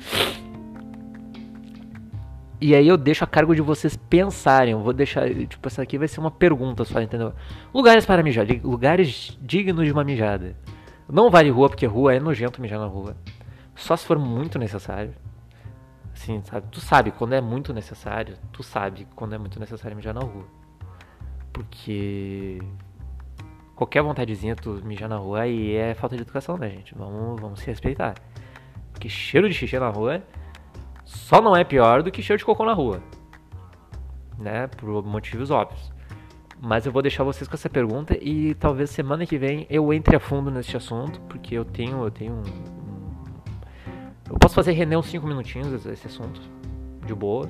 E 2.61 2.75
aí 2.75 2.89
eu 2.89 2.97
deixo 2.97 3.23
a 3.23 3.27
cargo 3.27 3.55
de 3.55 3.63
vocês 3.63 3.97
pensarem. 3.97 4.73
Eu 4.73 4.81
vou 4.81 4.93
deixar, 4.93 5.29
tipo, 5.47 5.67
essa 5.69 5.83
aqui 5.83 5.97
vai 5.97 6.09
ser 6.09 6.19
uma 6.19 6.31
pergunta 6.31 6.85
só, 6.85 7.01
entendeu? 7.01 7.33
Lugares 7.73 8.05
para 8.05 8.23
mijar, 8.23 8.47
lugares 8.63 9.39
dignos 9.41 9.87
de 9.87 9.93
uma 9.93 10.03
mijada. 10.03 10.57
Não 11.09 11.31
vale 11.31 11.51
rua, 11.51 11.69
porque 11.69 11.87
rua 11.87 12.15
é 12.15 12.21
nojento 12.21 12.61
mijar 12.61 12.81
na 12.81 12.87
rua. 12.87 13.17
Só 13.77 13.97
se 13.97 14.05
for 14.05 14.19
muito 14.19 14.59
necessário. 14.59 15.15
Assim, 16.13 16.43
sabe? 16.43 16.67
Tu 16.71 16.81
sabe 16.81 17.13
quando 17.13 17.35
é 17.35 17.41
muito 17.41 17.73
necessário. 17.73 18.37
Tu 18.53 18.63
sabe 18.65 19.07
quando 19.15 19.35
é 19.35 19.39
muito 19.39 19.61
necessário 19.61 19.97
mijar 19.97 20.13
na 20.13 20.21
rua. 20.21 20.45
Porque. 21.53 22.59
Qualquer 23.77 24.03
vontadezinha 24.03 24.57
tu 24.57 24.81
mijar 24.85 25.09
na 25.09 25.17
rua 25.17 25.43
aí 25.43 25.77
é 25.77 25.95
falta 25.95 26.17
de 26.17 26.23
educação, 26.23 26.57
né, 26.57 26.69
gente? 26.69 26.93
Vamos, 26.97 27.41
vamos 27.41 27.61
se 27.61 27.67
respeitar. 27.67 28.15
Porque 28.91 29.09
cheiro 29.09 29.49
de 29.49 29.55
xixi 29.55 29.79
na 29.79 29.89
rua 29.89 30.21
só 31.09 31.41
não 31.41 31.57
é 31.57 31.65
pior 31.65 32.03
do 32.03 32.11
que 32.11 32.23
cheiro 32.23 32.39
de 32.39 32.45
cocô 32.45 32.67
na 32.67 32.75
rua. 32.75 33.03
Né? 34.39 34.67
Por 34.67 35.03
motivos 35.03 35.51
óbvios. 35.51 35.91
Mas 36.61 36.85
eu 36.85 36.93
vou 36.93 37.01
deixar 37.01 37.25
vocês 37.25 37.49
com 37.49 37.55
essa 37.55 37.71
pergunta 37.71 38.17
e 38.21 38.55
talvez 38.55 38.91
semana 38.91 39.25
que 39.25 39.39
vem 39.39 39.67
eu 39.71 39.91
entre 39.93 40.15
a 40.15 40.21
fundo 40.21 40.51
nesse 40.51 40.77
assunto, 40.77 41.19
porque 41.23 41.55
eu 41.55 41.65
tenho, 41.65 42.05
eu 42.05 42.11
tenho 42.11 42.35
um, 42.35 42.43
eu 44.29 44.39
posso 44.39 44.55
fazer 44.55 44.73
render 44.73 44.97
uns 44.97 45.07
5 45.07 45.27
minutinhos 45.27 45.87
esse 45.87 46.07
assunto, 46.07 46.43
de 47.07 47.15
boa. 47.15 47.49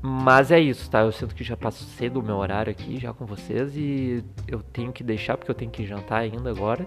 Mas 0.00 0.52
é 0.52 0.60
isso, 0.60 0.88
tá? 0.88 1.00
Eu 1.00 1.10
sinto 1.10 1.34
que 1.34 1.42
já 1.42 1.56
passei 1.56 2.08
do 2.08 2.22
meu 2.22 2.36
horário 2.36 2.70
aqui 2.70 3.00
já 3.00 3.12
com 3.12 3.26
vocês 3.26 3.76
e 3.76 4.22
eu 4.46 4.62
tenho 4.62 4.92
que 4.92 5.02
deixar 5.02 5.36
porque 5.36 5.50
eu 5.50 5.54
tenho 5.54 5.70
que 5.70 5.84
jantar 5.84 6.18
ainda 6.18 6.48
agora. 6.48 6.86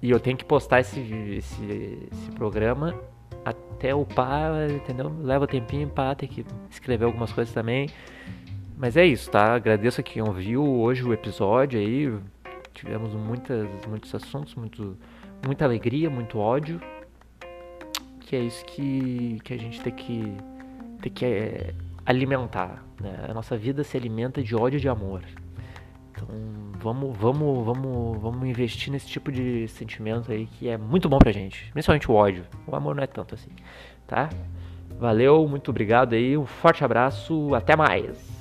E 0.00 0.10
eu 0.10 0.18
tenho 0.18 0.36
que 0.36 0.44
postar 0.46 0.80
esse, 0.80 0.98
esse, 1.00 2.08
esse 2.10 2.30
programa 2.30 2.94
até 3.44 3.94
o 3.94 4.04
pá, 4.04 4.50
entendeu? 4.70 5.12
Leva 5.20 5.46
tempinho 5.46 5.88
pá, 5.88 6.14
tem 6.14 6.28
que 6.28 6.44
escrever 6.70 7.04
algumas 7.04 7.32
coisas 7.32 7.52
também. 7.52 7.88
Mas 8.76 8.96
é 8.96 9.04
isso, 9.04 9.30
tá? 9.30 9.54
Agradeço 9.54 10.00
a 10.00 10.04
quem 10.04 10.22
ouviu 10.22 10.64
hoje 10.64 11.04
o 11.04 11.12
episódio 11.12 11.78
aí. 11.78 12.12
Tivemos 12.72 13.14
muitas, 13.14 13.68
muitos 13.86 14.14
assuntos, 14.14 14.54
muito, 14.54 14.96
muita 15.44 15.64
alegria, 15.64 16.10
muito 16.10 16.38
ódio. 16.38 16.80
Que 18.20 18.36
é 18.36 18.40
isso 18.40 18.64
que, 18.64 19.38
que 19.44 19.54
a 19.54 19.58
gente 19.58 19.80
tem 19.80 19.92
que, 19.92 20.36
tem 21.00 21.12
que 21.12 21.24
é, 21.24 21.74
alimentar. 22.04 22.82
Né? 23.00 23.26
A 23.28 23.34
nossa 23.34 23.56
vida 23.56 23.84
se 23.84 23.96
alimenta 23.96 24.42
de 24.42 24.56
ódio 24.56 24.78
e 24.78 24.80
de 24.80 24.88
amor. 24.88 25.22
Então 26.24 26.72
vamos, 26.80 27.16
vamos, 27.16 27.64
vamos, 27.64 28.20
vamos 28.20 28.48
investir 28.48 28.92
nesse 28.92 29.06
tipo 29.06 29.30
de 29.30 29.68
sentimento 29.68 30.30
aí 30.30 30.46
que 30.46 30.68
é 30.68 30.76
muito 30.76 31.08
bom 31.08 31.18
pra 31.18 31.32
gente. 31.32 31.70
Principalmente 31.72 32.10
o 32.10 32.14
ódio. 32.14 32.44
O 32.66 32.74
amor 32.74 32.94
não 32.94 33.02
é 33.02 33.06
tanto 33.06 33.34
assim, 33.34 33.50
tá? 34.06 34.28
Valeu, 34.98 35.46
muito 35.48 35.70
obrigado 35.70 36.14
aí, 36.14 36.36
um 36.36 36.46
forte 36.46 36.84
abraço, 36.84 37.54
até 37.54 37.76
mais! 37.76 38.33